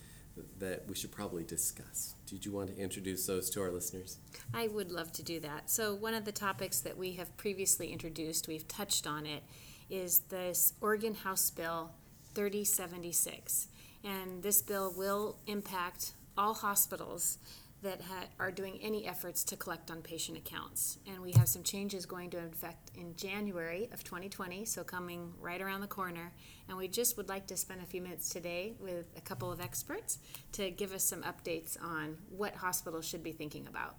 that 0.59 0.87
we 0.87 0.93
should 0.93 1.11
probably 1.11 1.43
discuss. 1.43 2.13
Did 2.27 2.45
you 2.45 2.51
want 2.51 2.69
to 2.69 2.77
introduce 2.79 3.25
those 3.25 3.49
to 3.49 3.61
our 3.61 3.71
listeners? 3.71 4.19
I 4.53 4.67
would 4.67 4.91
love 4.91 5.11
to 5.13 5.23
do 5.23 5.39
that. 5.39 5.71
So, 5.71 5.95
one 5.95 6.13
of 6.13 6.25
the 6.25 6.31
topics 6.31 6.81
that 6.81 6.95
we 6.95 7.13
have 7.13 7.35
previously 7.35 7.91
introduced, 7.91 8.47
we've 8.47 8.67
touched 8.67 9.07
on 9.07 9.25
it, 9.25 9.41
is 9.89 10.19
this 10.29 10.73
Oregon 10.81 11.15
House 11.15 11.49
Bill 11.49 11.89
3076. 12.35 13.69
And 14.03 14.43
this 14.43 14.61
bill 14.61 14.93
will 14.95 15.37
impact 15.47 16.13
all 16.37 16.53
hospitals 16.53 17.39
that 17.83 18.01
ha- 18.01 18.27
are 18.39 18.51
doing 18.51 18.79
any 18.81 19.05
efforts 19.05 19.43
to 19.43 19.55
collect 19.55 19.91
on 19.91 20.01
patient 20.01 20.37
accounts. 20.37 20.97
And 21.07 21.21
we 21.21 21.33
have 21.33 21.47
some 21.47 21.63
changes 21.63 22.05
going 22.05 22.29
to 22.31 22.37
effect 22.37 22.91
in 22.95 23.15
January 23.15 23.89
of 23.93 24.03
2020, 24.03 24.65
so 24.65 24.83
coming 24.83 25.33
right 25.39 25.61
around 25.61 25.81
the 25.81 25.87
corner. 25.87 26.31
And 26.67 26.77
we 26.77 26.87
just 26.87 27.17
would 27.17 27.29
like 27.29 27.45
to 27.47 27.57
spend 27.57 27.81
a 27.81 27.85
few 27.85 28.01
minutes 28.01 28.29
today 28.29 28.73
with 28.79 29.05
a 29.17 29.21
couple 29.21 29.51
of 29.51 29.61
experts 29.61 30.17
to 30.53 30.71
give 30.71 30.93
us 30.93 31.03
some 31.03 31.21
updates 31.23 31.81
on 31.81 32.17
what 32.29 32.55
hospitals 32.55 33.05
should 33.05 33.23
be 33.23 33.33
thinking 33.33 33.67
about. 33.67 33.95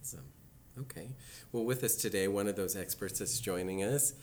Awesome. 0.00 0.24
Okay. 0.80 1.10
Well, 1.52 1.64
with 1.64 1.84
us 1.84 1.96
today, 1.96 2.28
one 2.28 2.48
of 2.48 2.56
those 2.56 2.76
experts 2.76 3.18
that's 3.18 3.38
joining 3.38 3.82
us 3.82 4.14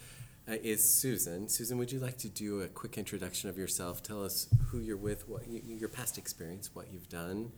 uh, 0.49 0.55
is 0.63 0.83
Susan. 0.83 1.47
Susan, 1.47 1.77
would 1.77 1.91
you 1.91 1.99
like 1.99 2.17
to 2.17 2.27
do 2.27 2.61
a 2.61 2.67
quick 2.67 2.97
introduction 2.97 3.49
of 3.49 3.57
yourself? 3.57 4.01
Tell 4.01 4.23
us 4.23 4.47
who 4.67 4.79
you're 4.79 4.97
with, 4.97 5.29
what 5.29 5.47
you, 5.47 5.61
your 5.63 5.89
past 5.89 6.17
experience, 6.17 6.71
what 6.73 6.87
you've 6.91 7.07
done. 7.07 7.51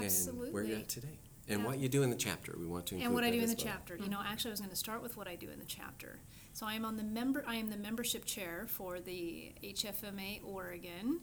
And 0.00 0.52
where 0.52 0.62
you're 0.62 0.78
at 0.78 0.88
today, 0.88 1.18
and 1.48 1.60
Yeah. 1.60 1.66
what 1.66 1.78
you 1.78 1.88
do 1.88 2.02
in 2.02 2.10
the 2.10 2.16
chapter. 2.16 2.54
We 2.58 2.66
want 2.66 2.86
to 2.86 2.94
include 2.94 3.06
and 3.06 3.14
what 3.14 3.24
I 3.24 3.30
that 3.30 3.32
do 3.36 3.38
in 3.38 3.44
as 3.44 3.54
the 3.54 3.64
well. 3.64 3.72
chapter. 3.74 3.96
You 3.96 4.08
know, 4.08 4.20
actually, 4.24 4.50
I 4.50 4.52
was 4.52 4.60
going 4.60 4.70
to 4.70 4.76
start 4.76 5.02
with 5.02 5.16
what 5.16 5.28
I 5.28 5.36
do 5.36 5.50
in 5.50 5.58
the 5.58 5.64
chapter. 5.66 6.18
So 6.54 6.66
I 6.66 6.74
am 6.74 6.84
on 6.84 6.96
the 6.96 7.02
member. 7.02 7.44
I 7.46 7.56
am 7.56 7.70
the 7.70 7.76
membership 7.76 8.24
chair 8.24 8.66
for 8.68 9.00
the 9.00 9.52
HFMA 9.62 10.40
Oregon. 10.44 11.20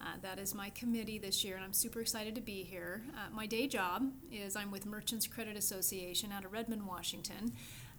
Uh, 0.00 0.16
that 0.20 0.38
is 0.38 0.54
my 0.54 0.70
committee 0.70 1.18
this 1.18 1.44
year, 1.44 1.54
and 1.54 1.64
I'm 1.64 1.72
super 1.72 2.00
excited 2.00 2.34
to 2.34 2.40
be 2.40 2.64
here. 2.64 3.02
Uh, 3.14 3.30
my 3.32 3.46
day 3.46 3.68
job 3.68 4.10
is 4.32 4.56
I'm 4.56 4.72
with 4.72 4.84
Merchants 4.84 5.28
Credit 5.28 5.56
Association 5.56 6.32
out 6.32 6.44
of 6.44 6.52
Redmond, 6.52 6.86
Washington, 6.88 7.52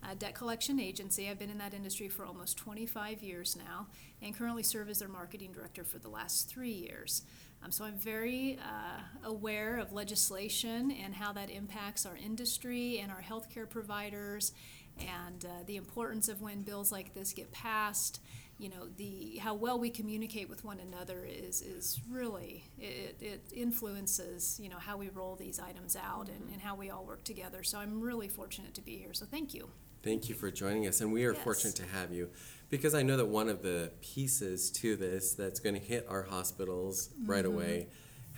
a 0.10 0.14
debt 0.14 0.36
collection 0.36 0.82
agency. 0.82 1.30
I've 1.30 1.40
been 1.40 1.50
in 1.52 1.60
that 1.60 1.74
industry 1.74 2.10
for 2.10 2.26
almost 2.26 2.58
25 2.58 3.24
years 3.24 3.56
now, 3.56 3.88
and 4.22 4.36
currently 4.36 4.64
serve 4.64 4.90
as 4.90 5.00
their 5.00 5.08
marketing 5.08 5.54
director 5.54 5.86
for 5.86 5.98
the 5.98 6.10
last 6.10 6.50
three 6.50 6.74
years. 6.74 7.22
Um, 7.64 7.72
so 7.72 7.86
I'm 7.86 7.98
very 7.98 8.60
uh, 8.62 9.00
aware 9.28 9.78
of 9.78 9.94
legislation 9.94 10.92
and 10.92 11.14
how 11.14 11.32
that 11.34 11.50
impacts 11.50 12.06
our 12.06 12.18
industry 12.18 13.00
and 13.00 13.12
our 13.12 13.22
healthcare 13.22 13.70
providers, 13.70 14.52
and 15.00 15.46
uh, 15.46 15.64
the 15.66 15.78
importance 15.78 16.28
of 16.28 16.42
when 16.42 16.62
bills 16.62 16.92
like 16.92 17.14
this 17.14 17.34
get 17.34 17.52
passed. 17.52 18.20
You 18.60 18.70
know, 18.70 18.88
the 18.98 19.38
how 19.42 19.56
well 19.56 19.80
we 19.80 19.90
communicate 19.90 20.48
with 20.48 20.64
one 20.64 20.80
another 20.80 21.26
is 21.28 21.62
is 21.62 22.00
really 22.10 22.66
it, 22.78 23.18
it 23.20 23.42
influences 23.54 24.60
you 24.62 24.70
know 24.70 24.78
how 24.78 24.96
we 24.96 25.10
roll 25.10 25.36
these 25.36 25.60
items 25.60 25.96
out 25.96 26.30
and, 26.30 26.50
and 26.52 26.62
how 26.62 26.76
we 26.76 26.90
all 26.92 27.04
work 27.04 27.24
together. 27.24 27.64
So 27.64 27.80
I'm 27.80 28.00
really 28.00 28.28
fortunate 28.28 28.74
to 28.76 28.82
be 28.82 28.98
here. 28.98 29.14
So 29.14 29.26
thank 29.26 29.54
you. 29.54 29.70
Thank 30.04 30.30
you 30.30 30.36
for 30.36 30.52
joining 30.52 30.86
us, 30.88 31.02
and 31.02 31.12
we 31.12 31.26
are 31.26 31.34
Yes. 31.34 31.44
fortunate 31.44 31.76
to 31.78 31.86
have 31.86 32.12
you 32.12 32.30
because 32.74 32.96
I 32.96 33.04
know 33.04 33.18
that 33.18 33.28
one 33.28 33.50
of 33.50 33.62
the 33.62 33.92
pieces 34.02 34.72
to 34.72 34.96
this 34.96 35.36
that's 35.36 35.60
going 35.60 35.76
to 35.76 35.80
hit 35.80 36.08
our 36.10 36.24
hospitals 36.24 37.12
right 37.24 37.46
Mm-hmm. 37.46 37.54
away 37.54 37.88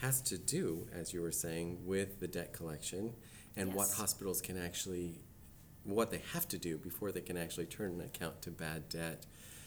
has 0.01 0.19
to 0.23 0.37
do, 0.37 0.89
as 0.93 1.13
you 1.13 1.21
were 1.21 1.31
saying, 1.31 1.85
with 1.85 2.19
the 2.19 2.27
debt 2.27 2.51
collection 2.51 3.13
and 3.55 3.73
what 3.73 3.87
hospitals 3.91 4.41
can 4.41 4.57
actually, 4.61 5.21
what 5.85 6.11
they 6.11 6.21
have 6.33 6.49
to 6.49 6.57
do 6.57 6.77
before 6.77 7.13
they 7.13 7.21
can 7.21 7.37
actually 7.37 7.65
turn 7.65 7.93
an 7.93 8.01
account 8.01 8.41
to 8.41 8.51
bad 8.51 8.89
debt. 8.89 9.25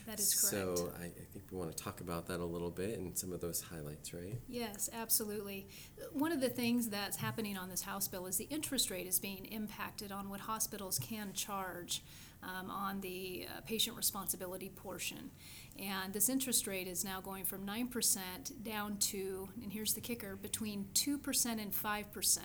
That 0.08 0.20
is 0.20 0.34
correct. 0.34 0.78
So 0.78 0.90
I, 0.98 1.04
I 1.04 1.24
think 1.34 1.44
we 1.52 1.58
want 1.58 1.76
to 1.76 1.84
talk 1.84 2.00
about 2.00 2.26
that 2.28 2.40
a 2.40 2.44
little 2.44 2.70
bit 2.70 2.98
and 2.98 3.16
some 3.16 3.30
of 3.30 3.42
those 3.42 3.60
highlights, 3.60 4.14
right? 4.14 4.40
Yes, 4.48 4.88
absolutely. 4.90 5.68
One 6.14 6.32
of 6.32 6.40
the 6.40 6.48
things 6.48 6.88
that's 6.88 7.18
happening 7.18 7.58
on 7.58 7.68
this 7.68 7.82
House 7.82 8.08
bill 8.08 8.24
is 8.24 8.38
the 8.38 8.48
interest 8.48 8.90
rate 8.90 9.06
is 9.06 9.18
being 9.18 9.44
impacted 9.44 10.10
on 10.10 10.30
what 10.30 10.40
hospitals 10.40 10.98
can 10.98 11.34
charge 11.34 12.02
um, 12.42 12.70
on 12.70 13.02
the 13.02 13.48
uh, 13.48 13.60
patient 13.66 13.98
responsibility 13.98 14.70
portion. 14.70 15.30
And 15.78 16.14
this 16.14 16.30
interest 16.30 16.66
rate 16.66 16.88
is 16.88 17.04
now 17.04 17.20
going 17.20 17.44
from 17.44 17.66
9% 17.66 18.62
down 18.62 18.96
to, 18.96 19.50
and 19.62 19.70
here's 19.70 19.92
the 19.92 20.00
kicker, 20.00 20.36
between 20.36 20.86
2% 20.94 21.46
and 21.46 21.70
5%. 21.70 22.38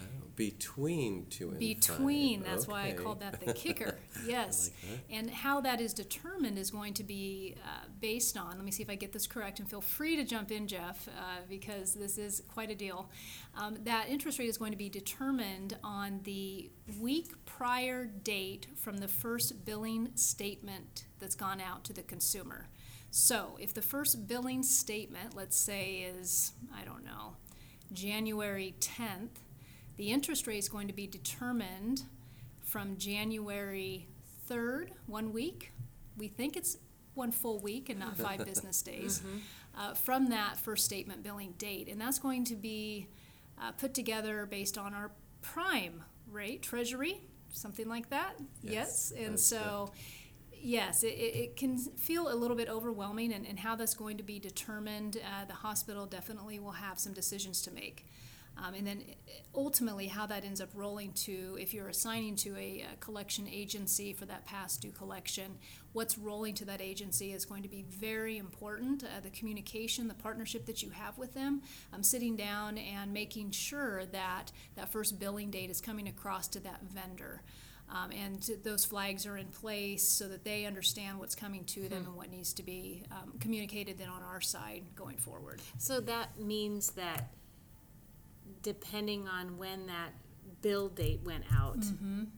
Oh, 0.00 0.04
between 0.36 1.26
two 1.26 1.50
and 1.50 1.58
Between, 1.58 2.40
five. 2.40 2.50
that's 2.50 2.66
why 2.66 2.88
I 2.88 2.92
called 2.92 3.20
that 3.20 3.40
the 3.40 3.52
kicker. 3.54 3.98
Yes. 4.26 4.70
like 4.90 5.00
And 5.10 5.30
how 5.30 5.60
that 5.60 5.80
is 5.80 5.92
determined 5.92 6.58
is 6.58 6.70
going 6.70 6.94
to 6.94 7.04
be 7.04 7.56
uh, 7.64 7.86
based 8.00 8.36
on, 8.36 8.56
let 8.56 8.64
me 8.64 8.70
see 8.70 8.82
if 8.82 8.90
I 8.90 8.94
get 8.94 9.12
this 9.12 9.26
correct, 9.26 9.60
and 9.60 9.68
feel 9.68 9.80
free 9.80 10.16
to 10.16 10.24
jump 10.24 10.50
in, 10.50 10.66
Jeff, 10.66 11.08
uh, 11.08 11.42
because 11.48 11.94
this 11.94 12.18
is 12.18 12.42
quite 12.48 12.70
a 12.70 12.74
deal. 12.74 13.08
Um, 13.56 13.78
that 13.84 14.08
interest 14.08 14.38
rate 14.38 14.48
is 14.48 14.58
going 14.58 14.72
to 14.72 14.78
be 14.78 14.88
determined 14.88 15.76
on 15.84 16.20
the 16.24 16.70
week 17.00 17.32
prior 17.44 18.06
date 18.06 18.66
from 18.76 18.98
the 18.98 19.08
first 19.08 19.64
billing 19.64 20.10
statement 20.14 21.04
that's 21.18 21.34
gone 21.34 21.60
out 21.60 21.84
to 21.84 21.92
the 21.92 22.02
consumer. 22.02 22.68
So 23.10 23.56
if 23.60 23.72
the 23.72 23.82
first 23.82 24.26
billing 24.26 24.64
statement, 24.64 25.36
let's 25.36 25.56
say, 25.56 26.12
is, 26.18 26.52
I 26.76 26.84
don't 26.84 27.04
know, 27.04 27.36
January 27.92 28.74
10th, 28.80 29.38
the 29.96 30.10
interest 30.10 30.46
rate 30.46 30.58
is 30.58 30.68
going 30.68 30.88
to 30.88 30.94
be 30.94 31.06
determined 31.06 32.02
from 32.60 32.96
January 32.96 34.08
3rd, 34.50 34.88
one 35.06 35.32
week. 35.32 35.72
We 36.16 36.28
think 36.28 36.56
it's 36.56 36.78
one 37.14 37.30
full 37.30 37.60
week 37.60 37.88
and 37.88 38.00
not 38.00 38.16
five 38.16 38.44
business 38.46 38.82
days. 38.82 39.22
Uh, 39.76 39.94
from 39.94 40.28
that 40.30 40.56
first 40.56 40.84
statement 40.84 41.22
billing 41.22 41.52
date. 41.58 41.88
And 41.88 42.00
that's 42.00 42.18
going 42.18 42.44
to 42.44 42.56
be 42.56 43.08
uh, 43.60 43.72
put 43.72 43.92
together 43.94 44.46
based 44.46 44.78
on 44.78 44.94
our 44.94 45.10
prime 45.42 46.02
rate, 46.30 46.62
treasury, 46.62 47.20
something 47.52 47.88
like 47.88 48.10
that. 48.10 48.34
Yes, 48.62 48.72
Yes. 48.72 49.12
And 49.16 49.32
that's 49.34 49.44
so, 49.44 49.92
yes, 50.52 51.02
it, 51.02 51.08
it 51.08 51.36
it 51.36 51.56
can 51.56 51.78
feel 51.78 52.32
a 52.32 52.36
little 52.36 52.56
bit 52.56 52.68
overwhelming, 52.68 53.32
and, 53.32 53.46
and 53.46 53.58
how 53.58 53.76
that's 53.76 53.94
going 53.94 54.16
to 54.16 54.22
be 54.22 54.38
determined, 54.38 55.18
uh, 55.18 55.44
the 55.44 55.54
hospital 55.54 56.06
definitely 56.06 56.58
will 56.58 56.72
have 56.72 56.98
some 56.98 57.12
decisions 57.12 57.62
to 57.62 57.70
make. 57.70 58.06
Um, 58.56 58.74
and 58.74 58.86
then 58.86 59.02
uh, 59.08 59.30
ultimately, 59.54 60.06
how 60.06 60.26
that 60.26 60.44
ends 60.44 60.60
up 60.60 60.68
rolling 60.74 61.12
to, 61.12 61.56
if 61.60 61.74
you're 61.74 61.88
assigning 61.88 62.36
to 62.36 62.56
a, 62.56 62.82
uh 62.82 62.94
collection 63.00 63.48
agency 63.48 64.12
for 64.12 64.26
that 64.26 64.44
past 64.46 64.80
due 64.80 64.92
collection, 64.92 65.56
what's 65.92 66.16
rolling 66.18 66.54
to 66.54 66.64
that 66.64 66.80
agency 66.80 67.32
is 67.32 67.44
going 67.44 67.62
to 67.62 67.68
be 67.68 67.84
very 67.88 68.38
important. 68.38 69.04
Uh, 69.04 69.20
the 69.22 69.30
communication, 69.30 70.08
the 70.08 70.14
partnership 70.14 70.66
that 70.66 70.82
you 70.82 70.90
have 70.90 71.18
with 71.18 71.34
them, 71.34 71.62
um, 71.92 72.02
sitting 72.02 72.36
down 72.36 72.78
and 72.78 73.12
making 73.12 73.50
sure 73.50 74.04
that 74.06 74.52
that 74.76 74.90
first 74.90 75.18
billing 75.18 75.50
date 75.50 75.70
is 75.70 75.80
coming 75.80 76.08
across 76.08 76.48
to 76.48 76.60
that 76.60 76.80
vendor. 76.82 77.42
Um, 77.88 78.10
and 78.12 78.42
to- 78.42 78.56
those 78.56 78.84
flags 78.84 79.26
are 79.26 79.36
in 79.36 79.46
place 79.48 80.02
so 80.02 80.26
that 80.28 80.44
they 80.44 80.64
understand 80.64 81.18
what's 81.18 81.34
coming 81.34 81.64
to 81.64 81.88
them 81.88 82.06
and 82.06 82.16
what 82.16 82.30
needs 82.30 82.52
to 82.54 82.62
be 82.62 83.04
um, 83.10 83.34
communicated 83.40 83.98
then 83.98 84.08
on 84.08 84.22
our 84.22 84.40
side 84.40 84.84
going 84.96 85.16
forward. 85.18 85.60
So 85.78 86.00
that 86.00 86.40
means 86.40 86.92
that 86.92 87.30
depending 88.64 89.28
on 89.28 89.56
when 89.58 89.86
that 89.86 90.10
bill 90.62 90.88
date 90.88 91.20
went 91.24 91.44
out, 91.54 91.78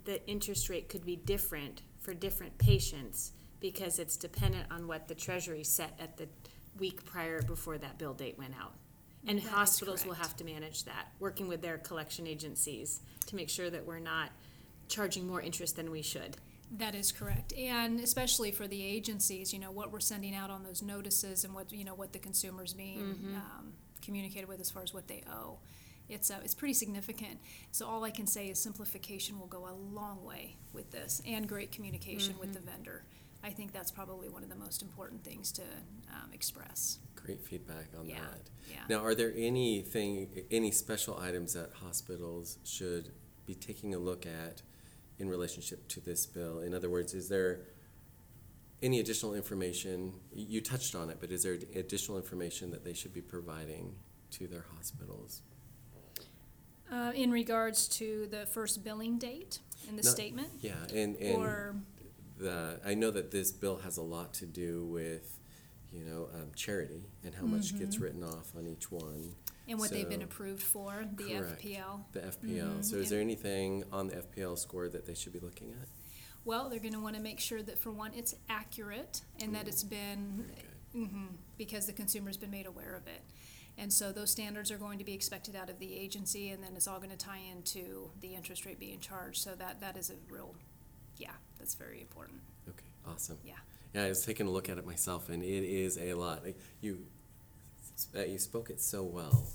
the 0.04 0.26
interest 0.28 0.68
rate 0.68 0.90
could 0.90 1.06
be 1.06 1.16
different 1.16 1.80
for 2.00 2.12
different 2.12 2.58
patients 2.58 3.32
because 3.60 3.98
it's 3.98 4.16
dependent 4.18 4.66
on 4.70 4.86
what 4.86 5.08
the 5.08 5.14
treasury 5.14 5.64
set 5.64 5.98
at 5.98 6.18
the 6.18 6.28
week 6.78 7.04
prior 7.06 7.40
before 7.40 7.78
that 7.78 7.96
bill 7.98 8.12
date 8.12 8.36
went 8.36 8.52
out. 8.60 8.74
And 9.26 9.38
That 9.40 9.48
hospitals 9.48 10.04
will 10.04 10.14
have 10.14 10.36
to 10.36 10.44
manage 10.44 10.84
that, 10.84 11.08
working 11.18 11.48
with 11.48 11.62
their 11.62 11.78
collection 11.78 12.26
agencies 12.26 13.00
to 13.26 13.34
make 13.36 13.48
sure 13.48 13.70
that 13.70 13.86
we're 13.86 13.98
not 13.98 14.30
charging 14.88 15.26
more 15.26 15.40
interest 15.40 15.76
than 15.76 15.90
we 15.90 16.02
should. 16.02 16.36
That 16.78 16.94
is 16.96 17.12
correct, 17.12 17.52
and 17.52 18.00
especially 18.00 18.50
for 18.50 18.66
the 18.66 18.84
agencies, 18.84 19.52
you 19.52 19.60
know, 19.60 19.70
what 19.70 19.92
we're 19.92 20.00
sending 20.00 20.34
out 20.34 20.50
on 20.50 20.64
those 20.64 20.82
notices 20.82 21.44
and 21.44 21.54
what, 21.54 21.72
you 21.72 21.84
know, 21.84 21.94
what 21.94 22.12
the 22.12 22.18
consumer's 22.18 22.72
being, 22.74 23.16
um, 23.36 23.72
communicated 24.02 24.48
with 24.48 24.60
as 24.60 24.68
far 24.70 24.82
as 24.82 24.92
what 24.92 25.06
they 25.06 25.22
owe. 25.32 25.58
It's, 26.08 26.30
uh, 26.30 26.38
it's 26.44 26.54
pretty 26.54 26.74
significant, 26.74 27.40
so 27.72 27.86
all 27.86 28.04
I 28.04 28.10
can 28.10 28.26
say 28.26 28.46
is 28.48 28.58
simplification 28.60 29.38
will 29.40 29.48
go 29.48 29.66
a 29.68 29.74
long 29.74 30.24
way 30.24 30.56
with 30.72 30.90
this, 30.92 31.20
and 31.26 31.48
great 31.48 31.72
communication 31.72 32.38
with 32.38 32.52
the 32.52 32.60
vendor. 32.60 33.04
I 33.42 33.50
think 33.50 33.72
that's 33.72 33.90
probably 33.90 34.28
one 34.28 34.42
of 34.42 34.48
the 34.48 34.56
most 34.56 34.82
important 34.82 35.24
things 35.24 35.52
to, 35.52 35.62
um, 36.10 36.32
express. 36.32 36.98
Great 37.14 37.40
feedback 37.44 37.86
on 37.98 38.06
Yeah, 38.08 38.20
that. 38.20 38.50
yeah. 38.70 38.84
Now, 38.88 39.04
are 39.04 39.14
there 39.14 39.32
anything, 39.36 40.44
any 40.50 40.70
special 40.70 41.18
items 41.18 41.52
that 41.54 41.72
hospitals 41.72 42.58
should 42.64 43.12
be 43.44 43.54
taking 43.54 43.94
a 43.94 43.98
look 43.98 44.26
at 44.26 44.62
in 45.18 45.28
relationship 45.28 45.86
to 45.88 46.00
this 46.00 46.26
bill? 46.26 46.60
In 46.60 46.74
other 46.74 46.88
words, 46.90 47.14
is 47.14 47.28
there 47.28 47.66
any 48.82 49.00
additional 49.00 49.34
information? 49.34 50.20
You 50.32 50.60
touched 50.60 50.94
on 50.94 51.10
it, 51.10 51.18
but 51.20 51.30
is 51.30 51.42
there 51.42 51.54
additional 51.74 52.16
information 52.18 52.70
that 52.70 52.84
they 52.84 52.92
should 52.92 53.12
be 53.12 53.22
providing 53.22 53.96
to 54.32 54.46
their 54.46 54.66
hospitals? 54.76 55.42
Uh, 56.90 57.10
in 57.16 57.30
regards 57.32 57.88
to 57.88 58.28
the 58.30 58.46
first 58.46 58.84
billing 58.84 59.18
date 59.18 59.58
in 59.88 59.96
the 59.96 60.02
No, 60.02 60.10
statement, 60.10 60.48
Yeah, 60.60 60.74
and, 60.94 61.16
and 61.16 61.36
or, 61.36 61.74
the, 62.38 62.78
I 62.86 62.94
know 62.94 63.10
that 63.10 63.32
this 63.32 63.50
bill 63.50 63.78
has 63.78 63.96
a 63.96 64.02
lot 64.02 64.32
to 64.34 64.46
do 64.46 64.84
with, 64.84 65.38
you 65.92 66.04
know, 66.04 66.28
um, 66.34 66.52
charity 66.54 67.06
and 67.24 67.34
how 67.34 67.44
much 67.44 67.68
Mm-hmm. 67.74 67.78
gets 67.78 67.98
written 67.98 68.22
off 68.22 68.54
on 68.56 68.66
each 68.68 68.90
one. 68.92 69.34
and 69.68 69.80
what 69.80 69.90
they've 69.90 70.08
been 70.08 70.20
So- 70.20 70.26
approved 70.26 70.62
for, 70.62 71.04
the 71.16 71.24
Correct. 71.24 71.60
FPL. 71.64 72.04
The 72.12 72.20
FPL. 72.24 72.76
Mhm. 72.78 72.84
So 72.84 72.96
is 72.98 73.10
there 73.10 73.20
anything 73.20 73.82
on 73.90 74.06
the 74.06 74.18
FPL 74.18 74.54
score 74.56 74.88
that 74.88 75.06
they 75.06 75.14
should 75.14 75.32
be 75.32 75.40
looking 75.40 75.72
at? 75.72 75.88
Well, 76.44 76.68
they're 76.70 76.78
gonna 76.78 77.00
wanna 77.00 77.18
make 77.18 77.40
sure 77.40 77.62
that 77.64 77.76
for 77.76 77.90
one, 77.90 78.14
it's 78.14 78.36
accurate 78.48 79.22
and 79.40 79.52
that 79.56 79.66
it's 79.66 79.82
been, 79.82 80.48
mhm, 80.94 81.26
because 81.58 81.86
the 81.86 81.92
consumer's 81.92 82.36
been 82.36 82.52
made 82.52 82.66
aware 82.66 82.94
of 82.94 83.08
it. 83.08 83.22
And 83.78 83.92
so 83.92 84.10
those 84.12 84.30
standards 84.30 84.70
are 84.70 84.78
going 84.78 84.98
to 84.98 85.04
be 85.04 85.12
expected 85.12 85.54
out 85.54 85.68
of 85.68 85.78
the 85.78 85.96
agency 85.96 86.50
and 86.50 86.62
then 86.62 86.70
it's 86.76 86.88
all 86.88 86.98
gonna 86.98 87.16
tie 87.16 87.40
into 87.50 88.10
the 88.20 88.34
interest 88.34 88.64
rate 88.64 88.78
being 88.80 89.00
charged. 89.00 89.42
So 89.42 89.54
that, 89.56 89.80
that 89.80 89.96
is 89.96 90.10
a 90.10 90.14
real, 90.32 90.54
yeah, 91.18 91.32
that's 91.58 91.74
very 91.74 92.00
important, 92.00 92.40
Okay, 92.68 92.86
awesome. 93.06 93.38
yeah. 93.44 93.54
Yeah, 93.94 94.04
I 94.04 94.08
was 94.08 94.24
taking 94.24 94.46
a 94.46 94.50
look 94.50 94.68
at 94.68 94.76
it 94.78 94.86
myself, 94.86 95.28
and 95.30 95.42
it 95.42 95.64
is 95.64 95.96
a 95.98 96.12
lot. 96.14 96.44
Like, 96.44 96.58
You, 96.82 97.04
uh, 98.14 98.20
you 98.24 98.36
spoke 98.38 98.68
it 98.70 98.80
so 98.80 99.02
well. 99.02 99.46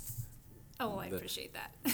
Oh, 0.79 0.97
I 0.97 1.10
The- 1.10 1.17
appreciate 1.17 1.53
that. 1.53 1.75
Yeah, 1.86 1.93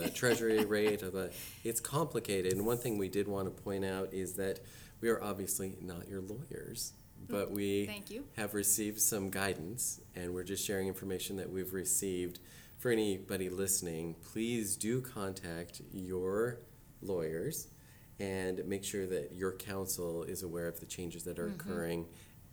the 0.00 0.10
treasury 0.14 0.64
rate, 0.64 1.02
of 1.02 1.12
the, 1.12 1.30
it's 1.62 1.80
complicated. 1.80 2.52
And 2.52 2.66
one 2.66 2.78
thing 2.78 2.98
we 2.98 3.08
did 3.08 3.28
want 3.28 3.46
to 3.54 3.62
point 3.62 3.84
out 3.84 4.12
is 4.12 4.34
that 4.34 4.58
we 5.00 5.08
are 5.08 5.22
obviously 5.22 5.76
not 5.80 6.08
your 6.08 6.20
lawyers, 6.20 6.92
but 7.28 7.50
we 7.50 7.86
Thank 7.94 8.10
you. 8.10 8.24
have 8.36 8.54
received 8.54 9.00
some 9.00 9.30
guidance, 9.30 10.00
and 10.14 10.34
we're 10.34 10.44
just 10.44 10.64
sharing 10.64 10.88
information 10.88 11.36
that 11.36 11.50
we've 11.50 11.72
received. 11.72 12.40
For 12.78 12.90
anybody 12.90 13.48
listening, 13.48 14.16
please 14.32 14.76
do 14.76 15.00
contact 15.00 15.80
your 15.92 16.58
lawyers 17.00 17.68
and 18.20 18.64
make 18.66 18.84
sure 18.84 19.06
that 19.06 19.32
your 19.32 19.52
counsel 19.52 20.22
is 20.22 20.42
aware 20.42 20.68
of 20.68 20.80
the 20.80 20.86
changes 20.86 21.24
that 21.24 21.38
are 21.38 21.48
mm-hmm. 21.48 21.70
occurring 21.70 22.06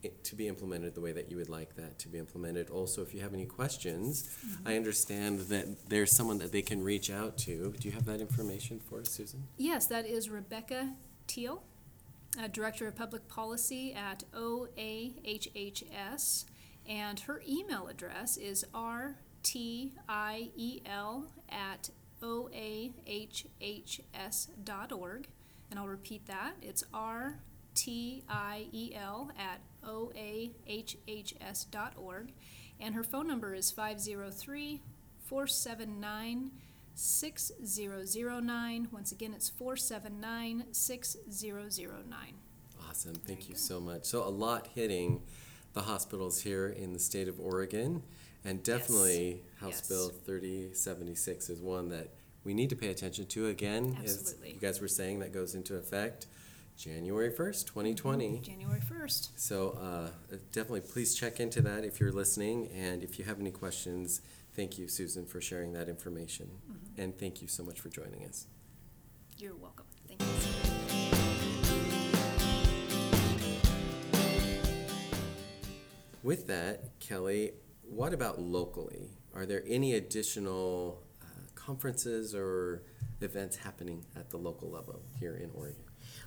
i- 0.03 0.11
to 0.23 0.35
be 0.35 0.47
implemented 0.47 0.95
the 0.95 1.01
way 1.01 1.11
that 1.11 1.29
you 1.29 1.37
would 1.37 1.49
like 1.49 1.75
that 1.75 1.99
to 1.99 2.07
be 2.07 2.17
implemented. 2.17 2.69
Also, 2.69 3.01
if 3.01 3.13
you 3.13 3.21
have 3.21 3.33
any 3.33 3.45
questions, 3.45 4.23
mm-hmm. 4.23 4.67
I 4.67 4.75
understand 4.75 5.41
that 5.41 5.89
there's 5.89 6.11
someone 6.11 6.39
that 6.39 6.51
they 6.51 6.61
can 6.61 6.83
reach 6.83 7.11
out 7.11 7.37
to. 7.39 7.73
Do 7.79 7.87
you 7.87 7.93
have 7.93 8.05
that 8.05 8.21
information 8.21 8.79
for 8.79 9.01
us, 9.01 9.09
Susan? 9.09 9.43
Yes, 9.57 9.85
that 9.87 10.05
is 10.05 10.29
Rebecca 10.29 10.93
Tiel, 11.27 11.63
uh, 12.39 12.47
Director 12.47 12.87
of 12.87 12.95
Public 12.95 13.27
Policy 13.27 13.93
at 13.93 14.23
OAHHS. 14.33 16.45
And 16.87 17.19
her 17.21 17.41
email 17.47 17.87
address 17.87 18.37
is 18.37 18.65
rtiel 18.73 19.91
at 21.49 21.89
oahhs.org. 22.21 22.97
And 25.69 25.79
I'll 25.79 25.87
repeat 25.87 26.25
that. 26.27 26.53
It's 26.61 26.83
rtiel 26.93 27.31
at 29.37 29.61
oahhs.org. 29.85 30.53
And 32.79 32.95
her 32.95 33.03
phone 33.03 33.27
number 33.27 33.53
is 33.53 33.69
503 33.71 34.81
479 35.27 36.51
6009. 36.93 38.87
Once 38.91 39.11
again, 39.11 39.33
it's 39.33 39.49
479 39.49 40.65
6009. 40.71 42.33
Awesome, 42.89 43.13
thank 43.15 43.47
you 43.49 43.55
so 43.55 43.79
much. 43.79 44.05
So 44.05 44.23
a 44.23 44.29
lot 44.29 44.67
hitting 44.75 45.21
the 45.73 45.81
hospitals 45.81 46.41
here 46.41 46.67
in 46.67 46.93
the 46.93 46.99
state 46.99 47.27
of 47.27 47.39
Oregon, 47.39 48.03
and 48.43 48.61
definitely 48.63 49.43
House 49.59 49.79
Yes. 49.79 49.87
Bill 49.87 50.09
thirty 50.09 50.73
seventy-six 50.73 51.49
is 51.49 51.61
one 51.61 51.89
that 51.89 52.09
we 52.43 52.53
need 52.53 52.69
to 52.71 52.75
pay 52.75 52.89
attention 52.89 53.25
to. 53.27 53.47
Again, 53.47 53.97
as 54.03 54.17
Absolutely. 54.17 54.53
you 54.53 54.59
guys 54.59 54.81
were 54.81 54.87
saying, 54.89 55.19
that 55.19 55.31
goes 55.31 55.55
into 55.55 55.75
effect 55.77 56.25
January 56.75 57.29
first, 57.29 57.67
twenty 57.67 57.93
twenty. 57.93 58.39
January 58.39 58.81
1st. 58.81 59.29
So 59.35 59.77
uh, 59.81 60.35
definitely, 60.51 60.81
please 60.81 61.15
check 61.15 61.39
into 61.39 61.61
that 61.61 61.85
if 61.85 61.99
you're 61.99 62.11
listening, 62.11 62.67
and 62.75 63.03
if 63.03 63.17
you 63.19 63.25
have 63.25 63.39
any 63.39 63.51
questions, 63.51 64.21
thank 64.55 64.77
you, 64.77 64.87
Susan, 64.87 65.25
for 65.25 65.41
sharing 65.41 65.73
that 65.73 65.89
information, 65.89 66.49
and 66.97 67.17
thank 67.17 67.41
you 67.41 67.47
so 67.47 67.63
much 67.63 67.79
for 67.79 67.89
joining 67.89 68.25
us. 68.25 68.47
You're 69.37 69.55
welcome. 69.55 69.85
Thank 70.07 70.21
you. 70.21 70.27
With 76.23 76.45
that, 76.47 76.99
Kelly, 76.99 77.51
what 77.81 78.13
about 78.13 78.39
locally? 78.39 79.09
Are 79.33 79.47
there 79.47 79.63
any 79.67 79.95
additional 79.95 81.01
uh, 81.21 81.25
conferences 81.55 82.35
or 82.35 82.83
events 83.21 83.55
happening 83.55 84.05
at 84.15 84.29
the 84.29 84.37
local 84.37 84.69
level 84.69 85.01
here 85.19 85.35
in 85.35 85.49
Oregon? 85.55 85.81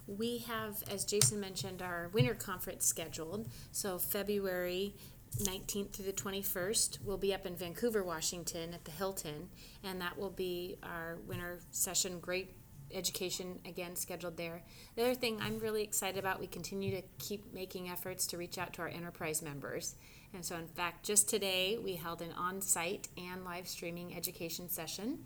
We 0.06 0.38
have, 0.38 0.82
as 0.90 1.04
Jason 1.04 1.40
mentioned, 1.40 1.80
our 1.80 2.10
winter 2.12 2.34
conference 2.34 2.84
scheduled. 2.86 3.48
So 3.72 3.98
February 3.98 4.94
19th 5.42 5.92
through 5.92 6.06
the 6.06 6.12
21st, 6.12 6.98
we'll 7.04 7.16
be 7.16 7.34
up 7.34 7.46
in 7.46 7.56
Vancouver, 7.56 8.02
Washington 8.02 8.74
at 8.74 8.84
the 8.84 8.90
Hilton, 8.90 9.48
and 9.82 10.00
that 10.00 10.18
will 10.18 10.30
be 10.30 10.76
our 10.82 11.18
winter 11.26 11.60
session. 11.70 12.20
Great 12.20 12.54
education 12.92 13.58
again 13.66 13.96
scheduled 13.96 14.36
there. 14.36 14.62
The 14.96 15.02
other 15.02 15.14
thing 15.14 15.38
I'm 15.40 15.58
really 15.58 15.82
excited 15.82 16.18
about, 16.18 16.40
we 16.40 16.46
continue 16.46 16.90
to 16.96 17.02
keep 17.18 17.52
making 17.52 17.88
efforts 17.88 18.26
to 18.28 18.38
reach 18.38 18.58
out 18.58 18.72
to 18.74 18.82
our 18.82 18.88
enterprise 18.88 19.42
members. 19.42 19.96
And 20.32 20.44
so, 20.44 20.56
in 20.56 20.66
fact, 20.66 21.04
just 21.04 21.28
today 21.28 21.78
we 21.82 21.94
held 21.94 22.22
an 22.22 22.32
on 22.32 22.60
site 22.60 23.08
and 23.16 23.44
live 23.44 23.68
streaming 23.68 24.16
education 24.16 24.68
session 24.68 25.18